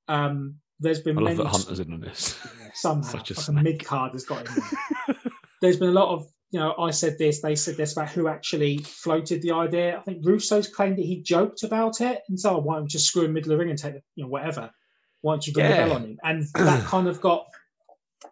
[0.08, 2.38] Um, there's been I love many that Hunter's in on this.
[2.74, 4.64] somehow Such a like a mid card has got him.
[5.08, 5.16] in.
[5.62, 8.28] there's been a lot of you know I said this, they said this about who
[8.28, 9.98] actually floated the idea.
[9.98, 13.06] I think Russo's claimed that he joked about it and so why don't you just
[13.06, 14.72] screw in middle of the ring and take the you know whatever.
[15.22, 15.84] Why don't you bring Yeah.
[15.84, 16.18] the bell on him?
[16.24, 17.46] And that kind of got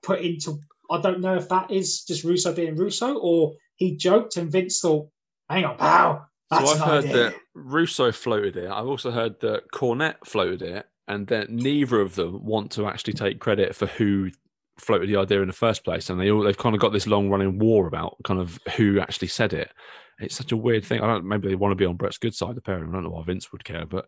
[0.01, 0.59] put into
[0.91, 4.79] I don't know if that is just Russo being Russo or he joked and Vince
[4.81, 5.07] thought,
[5.49, 6.27] hang on, pal.
[6.51, 8.69] That's so I've heard idea." that Russo floated it.
[8.69, 13.13] I've also heard that Cornette floated it, and that neither of them want to actually
[13.13, 14.31] take credit for who
[14.77, 16.09] floated the idea in the first place.
[16.09, 18.99] And they all they've kind of got this long running war about kind of who
[18.99, 19.71] actually said it.
[20.19, 21.01] It's such a weird thing.
[21.01, 21.25] I don't.
[21.27, 22.55] Maybe they want to be on Bret's good side.
[22.55, 22.77] The pair.
[22.77, 24.05] I don't know why Vince would care, but.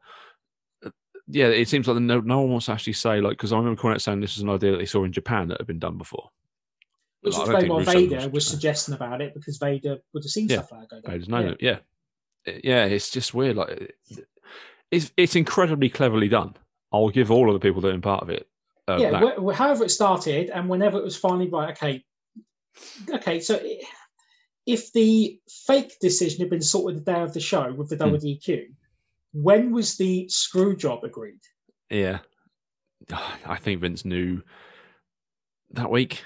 [0.85, 0.89] uh,
[1.27, 3.81] Yeah, it seems like no, no one wants to actually say like because I remember
[3.81, 5.97] Cornette saying this is an idea that they saw in Japan that had been done
[5.97, 6.29] before.
[7.21, 9.57] Which Like, was I don't very think well Russo Vader was suggesting about it because
[9.57, 10.57] Vader would have seen Yeah.
[10.63, 11.05] stuff like that.
[11.05, 11.51] Vader's known Yeah.
[11.51, 11.57] it.
[11.61, 11.77] Yeah,
[12.45, 12.85] yeah.
[12.85, 13.57] It's just weird.
[13.57, 13.95] Like
[14.91, 16.55] it's it's incredibly cleverly done.
[16.91, 18.47] I'll give all of the people that are in part of it.
[18.87, 22.03] Uh, yeah, wh- however it started, and whenever it was finally right, okay,
[23.13, 23.39] okay.
[23.39, 23.61] So
[24.65, 27.97] if the fake decision had been sorted the day of the show with the.
[27.97, 28.65] WDQ,
[29.33, 31.39] when was the screw job agreed?
[31.89, 32.19] yeah,
[33.45, 34.41] I think Vince knew
[35.71, 36.23] that week.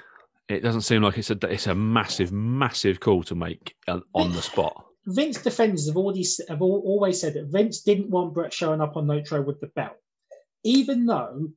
[0.47, 4.32] It doesn't seem like it's a it's a massive massive call to make uh, on
[4.32, 4.85] the spot.
[5.08, 8.97] Vince defenders have already have al- always said that Vince didn't want Bret showing up
[8.97, 9.97] on Nitro with the belt,
[10.64, 11.49] even though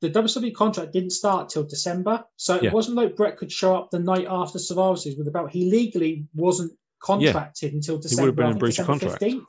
[0.00, 2.24] the WWE contract didn't start till December.
[2.36, 2.72] So it Yeah.
[2.72, 5.50] wasn't like Bret could show up the night after Survivor Series with the belt.
[5.50, 8.32] He legally wasn't contracted until would have December.
[8.32, 9.20] been in breach of contract.
[9.22, 9.44] 15th.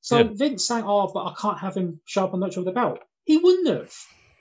[0.00, 0.30] So Yeah.
[0.32, 2.98] Vince saying, "Oh, but I can't have him show up on Nitro with the belt."
[3.24, 3.92] He wouldn't have.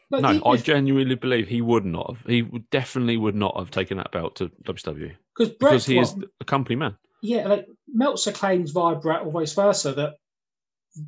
[0.10, 2.26] But No, he- I if- genuinely believe he would not have.
[2.26, 2.42] He
[2.72, 6.98] definitely would not have taken that belt to WWE because he is a company man.
[7.22, 7.68] yeah, like
[7.98, 10.16] Meltzer claims via Bret or vice versa that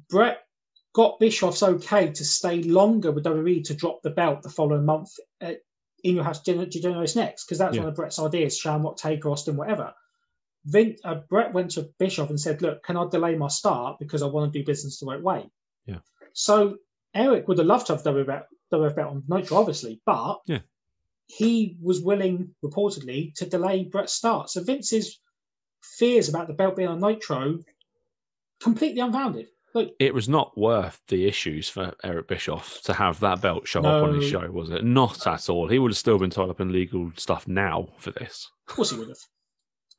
[0.09, 0.39] Bret
[0.93, 5.11] got Bischoff's okay to stay longer with WWE to drop the belt the following month
[5.39, 5.53] uh,
[6.03, 6.41] in your house.
[6.41, 7.45] Do you do you next?
[7.45, 7.81] Because that's Yeah.
[7.83, 9.93] one of Bret's ideas, showing what Taker, Austin, whatever.
[10.65, 14.21] Vin, uh, Bret went to Bischoff and said, "Look, can I delay my start because
[14.23, 15.49] I want to do business the right way?"
[15.85, 15.99] Yeah.
[16.33, 16.77] So
[17.13, 20.59] Eric would have loved to have WF belt on Nitro, obviously, but Yeah.
[21.27, 24.49] he was willing, reportedly, to delay Bret's start.
[24.49, 25.19] So Vince's
[25.81, 27.59] fears about the belt being on Nitro
[28.61, 29.47] completely unfounded.
[29.73, 33.81] Like, It was not worth the issues for Eric Bischoff to have that belt show
[33.81, 34.83] up on his show, was it?
[34.83, 35.67] Not at all.
[35.67, 38.49] He would have still been tied up in legal stuff now for this.
[38.67, 39.17] of course he would have.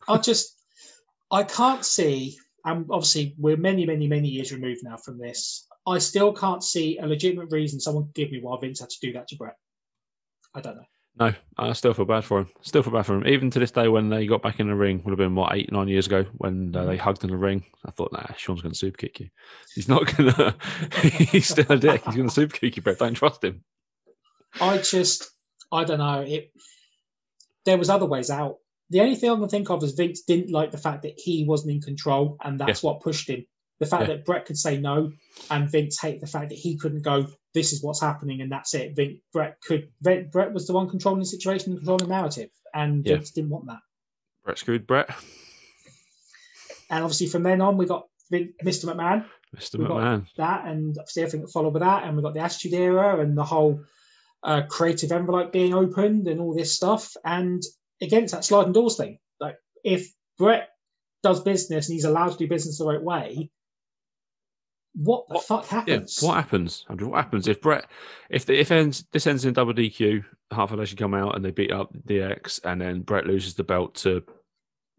[0.09, 0.57] I just,
[1.31, 5.67] I can't see, and obviously we're many, many, many years removed now from this.
[5.87, 9.01] I still can't see a legitimate reason someone could give me why Vince had to
[9.01, 9.55] do that to Bret.
[10.53, 10.85] I don't know.
[11.19, 12.49] No, I still feel bad for him.
[12.63, 13.27] Still feel bad for him.
[13.27, 15.55] Even to this day, when they got back in the ring, would have been what
[15.55, 17.65] eight, nine years ago when uh, they hugged in the ring.
[17.85, 19.29] I thought, nah, Shawn's going to super kick you.
[19.75, 20.55] He's not going to.
[21.03, 22.03] he's still a dick.
[22.07, 22.99] He's going to super kick you, Bret.
[22.99, 23.65] Don't trust him.
[24.61, 25.31] I just,
[25.71, 26.23] I don't know.
[26.23, 26.53] It.
[27.67, 28.57] There was other ways out.
[28.89, 31.45] the only thing I can think of is Vince didn't like the fact that he
[31.45, 33.45] wasn't in control, and that's what pushed him.
[33.81, 34.17] The fact Yeah.
[34.17, 35.13] that Bret could say no,
[35.51, 37.27] and Vince hate the fact that he couldn't go.
[37.55, 38.95] This is what's happening, and that's it.
[38.95, 39.91] Vince, Bret could.
[40.03, 43.17] Bret, Bret was the one controlling the situation and controlling the narrative, and Yeah.
[43.17, 43.81] Vince didn't want that.
[44.45, 45.11] Bret screwed Bret,
[46.91, 48.85] And obviously, from then on, we got Mr.
[48.85, 49.25] McMahon,
[49.57, 49.79] Mr.
[49.79, 50.27] We McMahon.
[50.37, 53.37] that, and obviously everything that followed with that, and we got the Attitude Era and
[53.39, 53.81] the whole
[54.43, 57.17] uh, creative envelope being opened and all this stuff.
[57.25, 57.63] And
[58.01, 60.69] against that sliding doors thing, like if Bret
[61.23, 63.51] does business and he's allowed to do business the right way,
[64.95, 66.19] what the What- fuck Yeah, happens?
[66.21, 66.85] what happens?
[66.91, 67.87] Andrew, what happens if Bret,
[68.29, 71.45] if the, if ends this ends in double DQ, half of should come out and
[71.45, 74.23] they beat up DX, and then Bret loses the belt to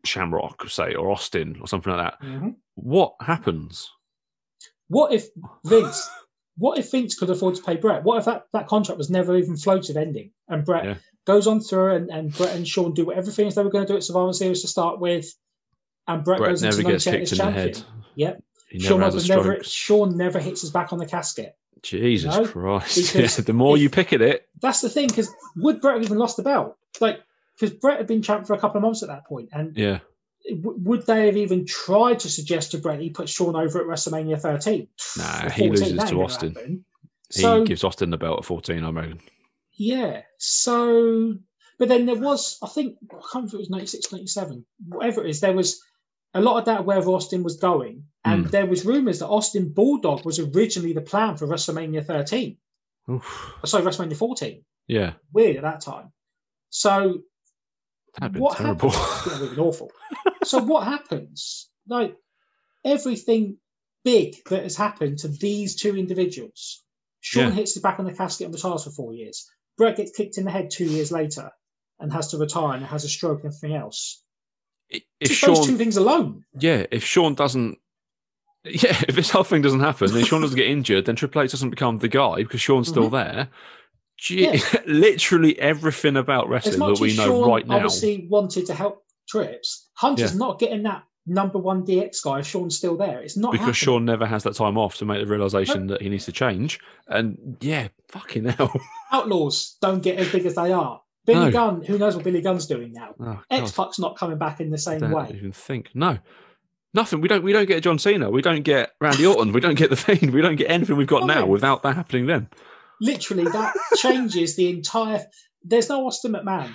[0.06, 2.26] Shamrock, say, or Austin, or something like that.
[2.26, 2.56] Mhm.
[2.76, 3.89] What happens?
[4.88, 5.28] What if
[5.66, 6.10] Vince?
[6.58, 8.04] What if Vince could afford to pay Bret?
[8.04, 10.96] What if that, that contract was never even floated ending and Bret Yeah.
[11.26, 13.94] goes on through and, and Bret and Shawn do whatever things they were going to
[13.94, 15.34] do at Survivor Series to start with,
[16.08, 17.68] and Bret, Bret goes never into gets 98 kicked in the champion.
[17.76, 17.84] head.
[18.16, 18.44] Yep.
[18.80, 19.63] Shawn never has a Michaels never.
[19.63, 21.55] Shawn never hits his back on the casket.
[21.84, 23.15] Jesus No, Christ!
[23.15, 26.03] Yeah, the more if- you pick at it, That's the thing, because would Bret have
[26.03, 26.78] even lost the belt?
[26.99, 27.19] Like,
[27.59, 29.99] because Bret had been champ for a couple of months at that point, and yeah,
[30.49, 33.88] w- would they have even tried to suggest to Bret he put Shawn over at
[33.88, 34.88] WrestleMania 13?
[35.17, 36.86] Nah, he loses to Austin.
[37.34, 38.84] he So gives Austin the belt at fourteen.
[38.84, 39.19] I imagine.
[39.74, 41.36] yeah, so
[41.80, 45.24] but then there was, I think, I can't remember if it was 96, 97, whatever
[45.26, 45.39] it is.
[45.39, 45.82] There was
[46.34, 48.50] a lot of that where Austin was going, and Hmm.
[48.52, 52.58] there was rumors that Austin Bulldog was originally the plan for WrestleMania 13.
[53.10, 53.54] Oof.
[53.66, 54.64] Sorry, WrestleMania 14.
[54.88, 56.12] Yeah, Weird at that time.
[56.70, 57.22] So
[58.20, 58.90] that'd what terrible.
[58.90, 59.26] happens?
[59.26, 59.92] It would have been awful.
[60.44, 61.70] so what happens?
[61.88, 62.16] Like
[62.86, 63.58] everything
[64.04, 66.84] big that has happened to these two individuals.
[67.20, 67.52] Shawn Yeah.
[67.52, 69.48] hits the back on the casket and retires for four years.
[69.78, 71.52] Bret gets kicked in the head two years later
[72.00, 74.24] and has to retire and has a stroke and everything else.
[74.92, 76.44] If Just those two things alone.
[76.60, 77.78] yeah, if Shawn doesn't,
[78.66, 81.52] yeah, if this whole thing doesn't happen, if Shawn doesn't get injured, then Triple H
[81.52, 83.50] doesn't become the guy because Shawn's still there.
[84.18, 84.76] Gee, Mm-hmm.
[84.76, 84.82] Yeah.
[84.94, 87.76] literally everything about wrestling that we know Shawn right now.
[87.78, 90.38] obviously wanted to help Trips, Hunter's Yeah.
[90.38, 93.22] not getting that number one DX guy if Shawn's still there.
[93.22, 93.74] It's not because happening.
[93.76, 96.80] Shawn never has that time off to make the realization that he needs to change.
[97.08, 98.74] And yeah, fucking hell.
[99.12, 101.02] Outlaws don't get as big as they are.
[101.26, 101.51] Billy No.
[101.51, 103.13] Gunn, who knows what Billy Gunn's doing now?
[103.19, 105.07] Oh, X Pac's not coming back in the same way.
[105.07, 105.38] I don't way.
[105.38, 105.89] even think.
[105.93, 106.17] No.
[106.93, 107.22] Nothing.
[107.22, 108.30] We don't we don't get John Cena.
[108.30, 109.53] We don't get Randy Orton.
[109.53, 110.34] We don't get the Fiend.
[110.34, 111.45] We don't get anything we've got now No.
[111.45, 112.49] without that happening then.
[112.99, 115.24] Literally, that changes the entire.
[115.63, 116.74] There's no Austin McMahon.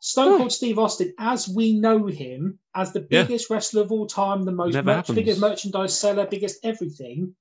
[0.00, 0.36] Stone.
[0.38, 3.22] Cold Steve Austin, as we know him, as the Yeah.
[3.22, 5.14] biggest wrestler of all time, the most happens.
[5.16, 7.34] biggest merchandise seller, biggest everything.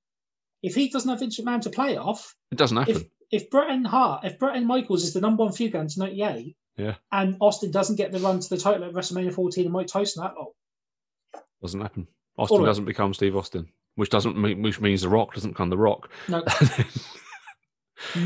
[0.61, 2.95] If he doesn't have Vince McMahon to play off, It doesn't happen.
[2.95, 3.03] if
[3.34, 5.99] if Bret and Hart, if Bret and Michaels is the number one feud going to
[5.99, 6.95] '98, Yeah.
[7.11, 10.23] and Austin doesn't get the run to the title at WrestleMania 14 and Mike Tyson,
[10.23, 10.51] that lot,
[11.61, 12.07] doesn't happen.
[12.38, 12.65] Austin right.
[12.67, 16.11] doesn't become Steve Austin, which doesn't mean, which means The Rock doesn't become The Rock.
[16.27, 16.43] no,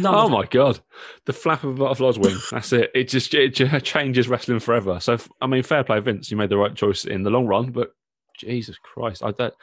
[0.06, 0.82] oh my god,
[1.26, 2.38] the flap of a butterfly's wing.
[2.52, 2.92] That's it.
[2.94, 5.00] It just it just changes wrestling forever.
[5.00, 6.30] So I mean, fair play, Vince.
[6.30, 7.92] You made the right choice in the long run, but
[8.38, 9.54] Jesus Christ, I don't.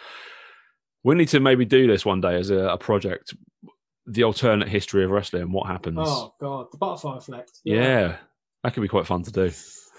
[1.03, 3.35] We need to maybe do this one day as a, a project.
[4.07, 5.99] The alternate history of wrestling and what happens.
[6.01, 7.53] Oh god, the butterfly effect.
[7.65, 8.17] yeah.
[8.63, 9.51] that could be quite fun to do.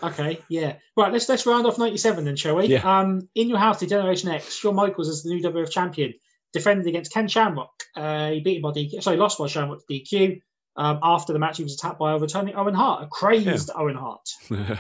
[0.03, 0.76] Okay, yeah.
[0.97, 2.66] Right, let's let's round off '97 then, shall we?
[2.66, 2.99] Yeah.
[2.99, 6.14] Um, in your house, the Generation X, Shawn Michaels is the new WWF champion,
[6.53, 7.72] defended against Ken Shamrock.
[7.95, 9.01] Uh, he beat him by DQ.
[9.01, 10.41] Sorry, lost by Shamrock to DQ.
[10.78, 13.95] Um, after the match, he was attacked by a returning Owen Hart, a crazed Owen
[13.95, 14.28] Hart.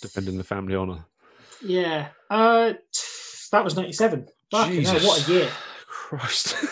[0.00, 1.04] Defending the family honor.
[1.60, 2.08] Yeah.
[2.30, 2.74] Uh,
[3.50, 4.28] that was '97.
[4.50, 5.06] Fucking hell, Jesus.
[5.06, 5.50] what a year!
[5.86, 6.54] Christ.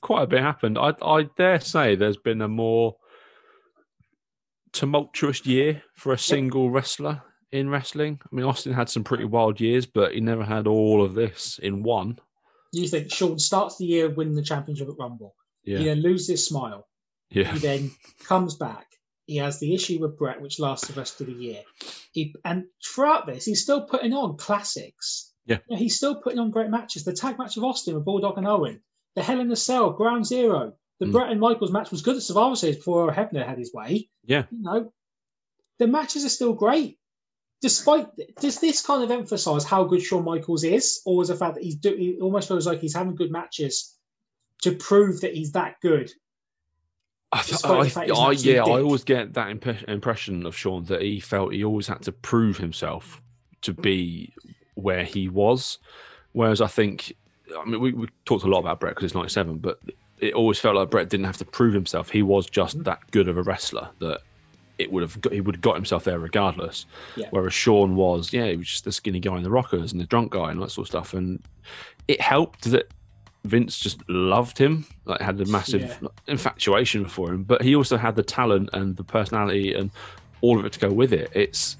[0.00, 0.78] Quite a bit happened.
[0.78, 2.96] I, I dare say there's been a more
[4.72, 8.20] tumultuous year for a single wrestler in wrestling.
[8.24, 11.58] I mean, Austin had some pretty wild years, but he never had all of this
[11.62, 12.18] in one.
[12.72, 15.34] You think Shawn starts the year winning the championship at Rumble?
[15.62, 15.82] He Yeah.
[15.84, 16.88] then loses his smile.
[17.30, 17.52] Yeah.
[17.52, 17.90] He then
[18.24, 18.86] comes back.
[19.26, 21.60] He has the issue with Bret, which lasts the rest of the year.
[22.12, 25.32] He, and throughout this, he's still putting on classics.
[25.46, 25.58] Yeah.
[25.68, 27.04] You know, he's still putting on great matches.
[27.04, 28.80] The tag match of Austin with Bulldog and Owen,
[29.14, 31.12] the Hell in the Cell, Ground Zero, the Mm.
[31.12, 34.08] Brett and Michaels match was good at Survivor Series before Hebner had his way.
[34.24, 34.44] Yeah.
[34.50, 34.92] You know,
[35.78, 36.98] the matches are still great.
[37.60, 38.08] Despite
[38.40, 41.62] does this kind of emphasize how good Shawn Michaels is, or is the fact that
[41.64, 43.96] he's do, he almost feels like he's having good matches
[44.62, 46.10] to prove that he's that good?
[47.30, 47.70] I, I,
[48.14, 51.86] I- yeah, I always get that imp- impression of Shawn that he felt he always
[51.86, 53.22] had to prove himself
[53.62, 54.34] to be
[54.74, 55.78] where he was.
[56.32, 57.14] Whereas I think,
[57.58, 59.78] I mean, we, we talked a lot about Bret because it's 97, but
[60.18, 62.10] it always felt like Bret didn't have to prove himself.
[62.10, 64.20] He was just that good of a wrestler that
[64.78, 66.86] it would have got, he would have got himself there regardless.
[67.16, 67.26] Yeah.
[67.30, 70.06] Whereas Shawn was, yeah, he was just the skinny guy in the rockers and the
[70.06, 71.14] drunk guy and that sort of stuff.
[71.14, 71.42] And
[72.08, 72.88] it helped that
[73.44, 76.08] Vince just loved him, like had a massive Yeah.
[76.28, 77.42] infatuation for him.
[77.42, 79.90] But he also had the talent and the personality and
[80.40, 81.30] all of it to go with it.
[81.34, 81.76] It's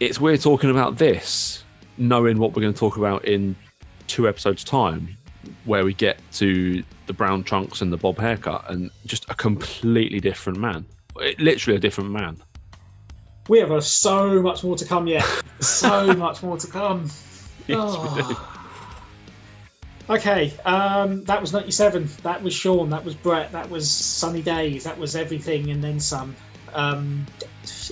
[0.00, 1.62] it's weird talking about this,
[1.96, 3.54] knowing what we're going to talk about in
[4.06, 5.16] two episodes' time,
[5.64, 10.20] where we get to the brown trunks and the bob haircut, and just a completely
[10.20, 10.86] different man.
[11.38, 12.36] Literally a different man.
[13.48, 15.26] We have uh, so much more to come yet.
[15.60, 17.10] so much more to come.
[17.66, 18.50] Yes, Oh.
[20.10, 22.08] Okay, um, that was 97.
[22.22, 22.90] That was Shawn.
[22.90, 23.50] That was Bret.
[23.52, 24.84] That was Sunny Days.
[24.84, 26.36] That was everything and then some.
[26.74, 27.24] Um,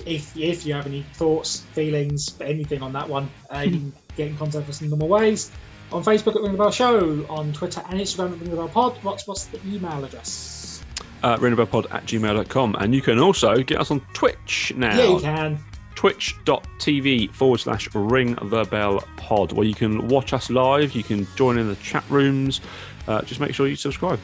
[0.05, 4.27] if, if you have any thoughts, feelings, anything on that one, uh, you can get
[4.27, 5.51] in contact with us in normal ways.
[5.93, 8.67] On Facebook at Ring the Bell Show, on Twitter and Instagram at Ring the Bell
[8.67, 8.97] Pod.
[9.03, 10.83] What's, what's the email address?
[11.21, 12.75] Uh, rinabellpod at gmail.com.
[12.79, 14.97] And you can also get us on Twitch now.
[14.97, 15.63] Yeah, you can.
[15.95, 21.25] twitch.tv forward slash ring the bell pod where you can watch us live you can
[21.35, 22.59] join in the chat rooms
[23.07, 24.19] uh, just make sure you subscribe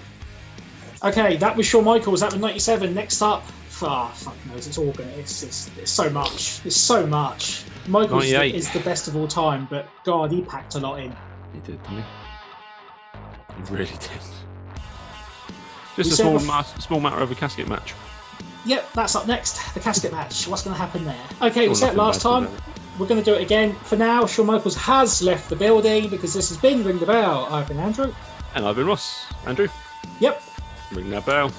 [1.03, 2.20] Okay, that was Shawn Michaels.
[2.20, 2.93] That was 97.
[2.93, 3.43] Next up,
[3.82, 5.07] ah, fuck knows, it's all good.
[5.17, 6.59] It's, it's, it's so much.
[6.65, 7.63] It's so much.
[7.88, 10.99] Michaels is the, is the best of all time, but God, he packed a lot
[10.99, 11.15] in.
[11.54, 12.04] He did didn't he
[13.58, 14.00] he really did
[15.95, 17.93] just a small, bef- ma- small matter of a casket match
[18.66, 19.74] Yep, that's up next.
[19.74, 20.45] The casket match.
[20.45, 21.16] What's going to happen there?
[21.41, 22.45] Okay, we Well, said last time.
[22.45, 22.52] to.
[23.00, 23.74] We're going to do it again.
[23.86, 27.47] For now, Shawn Michaels has left the building because this has been Ring the Bell.
[27.50, 28.14] I've been Andrew.
[28.56, 29.70] and I've been Ross Andrew
[30.20, 30.41] Yep.
[30.91, 31.50] ring that bell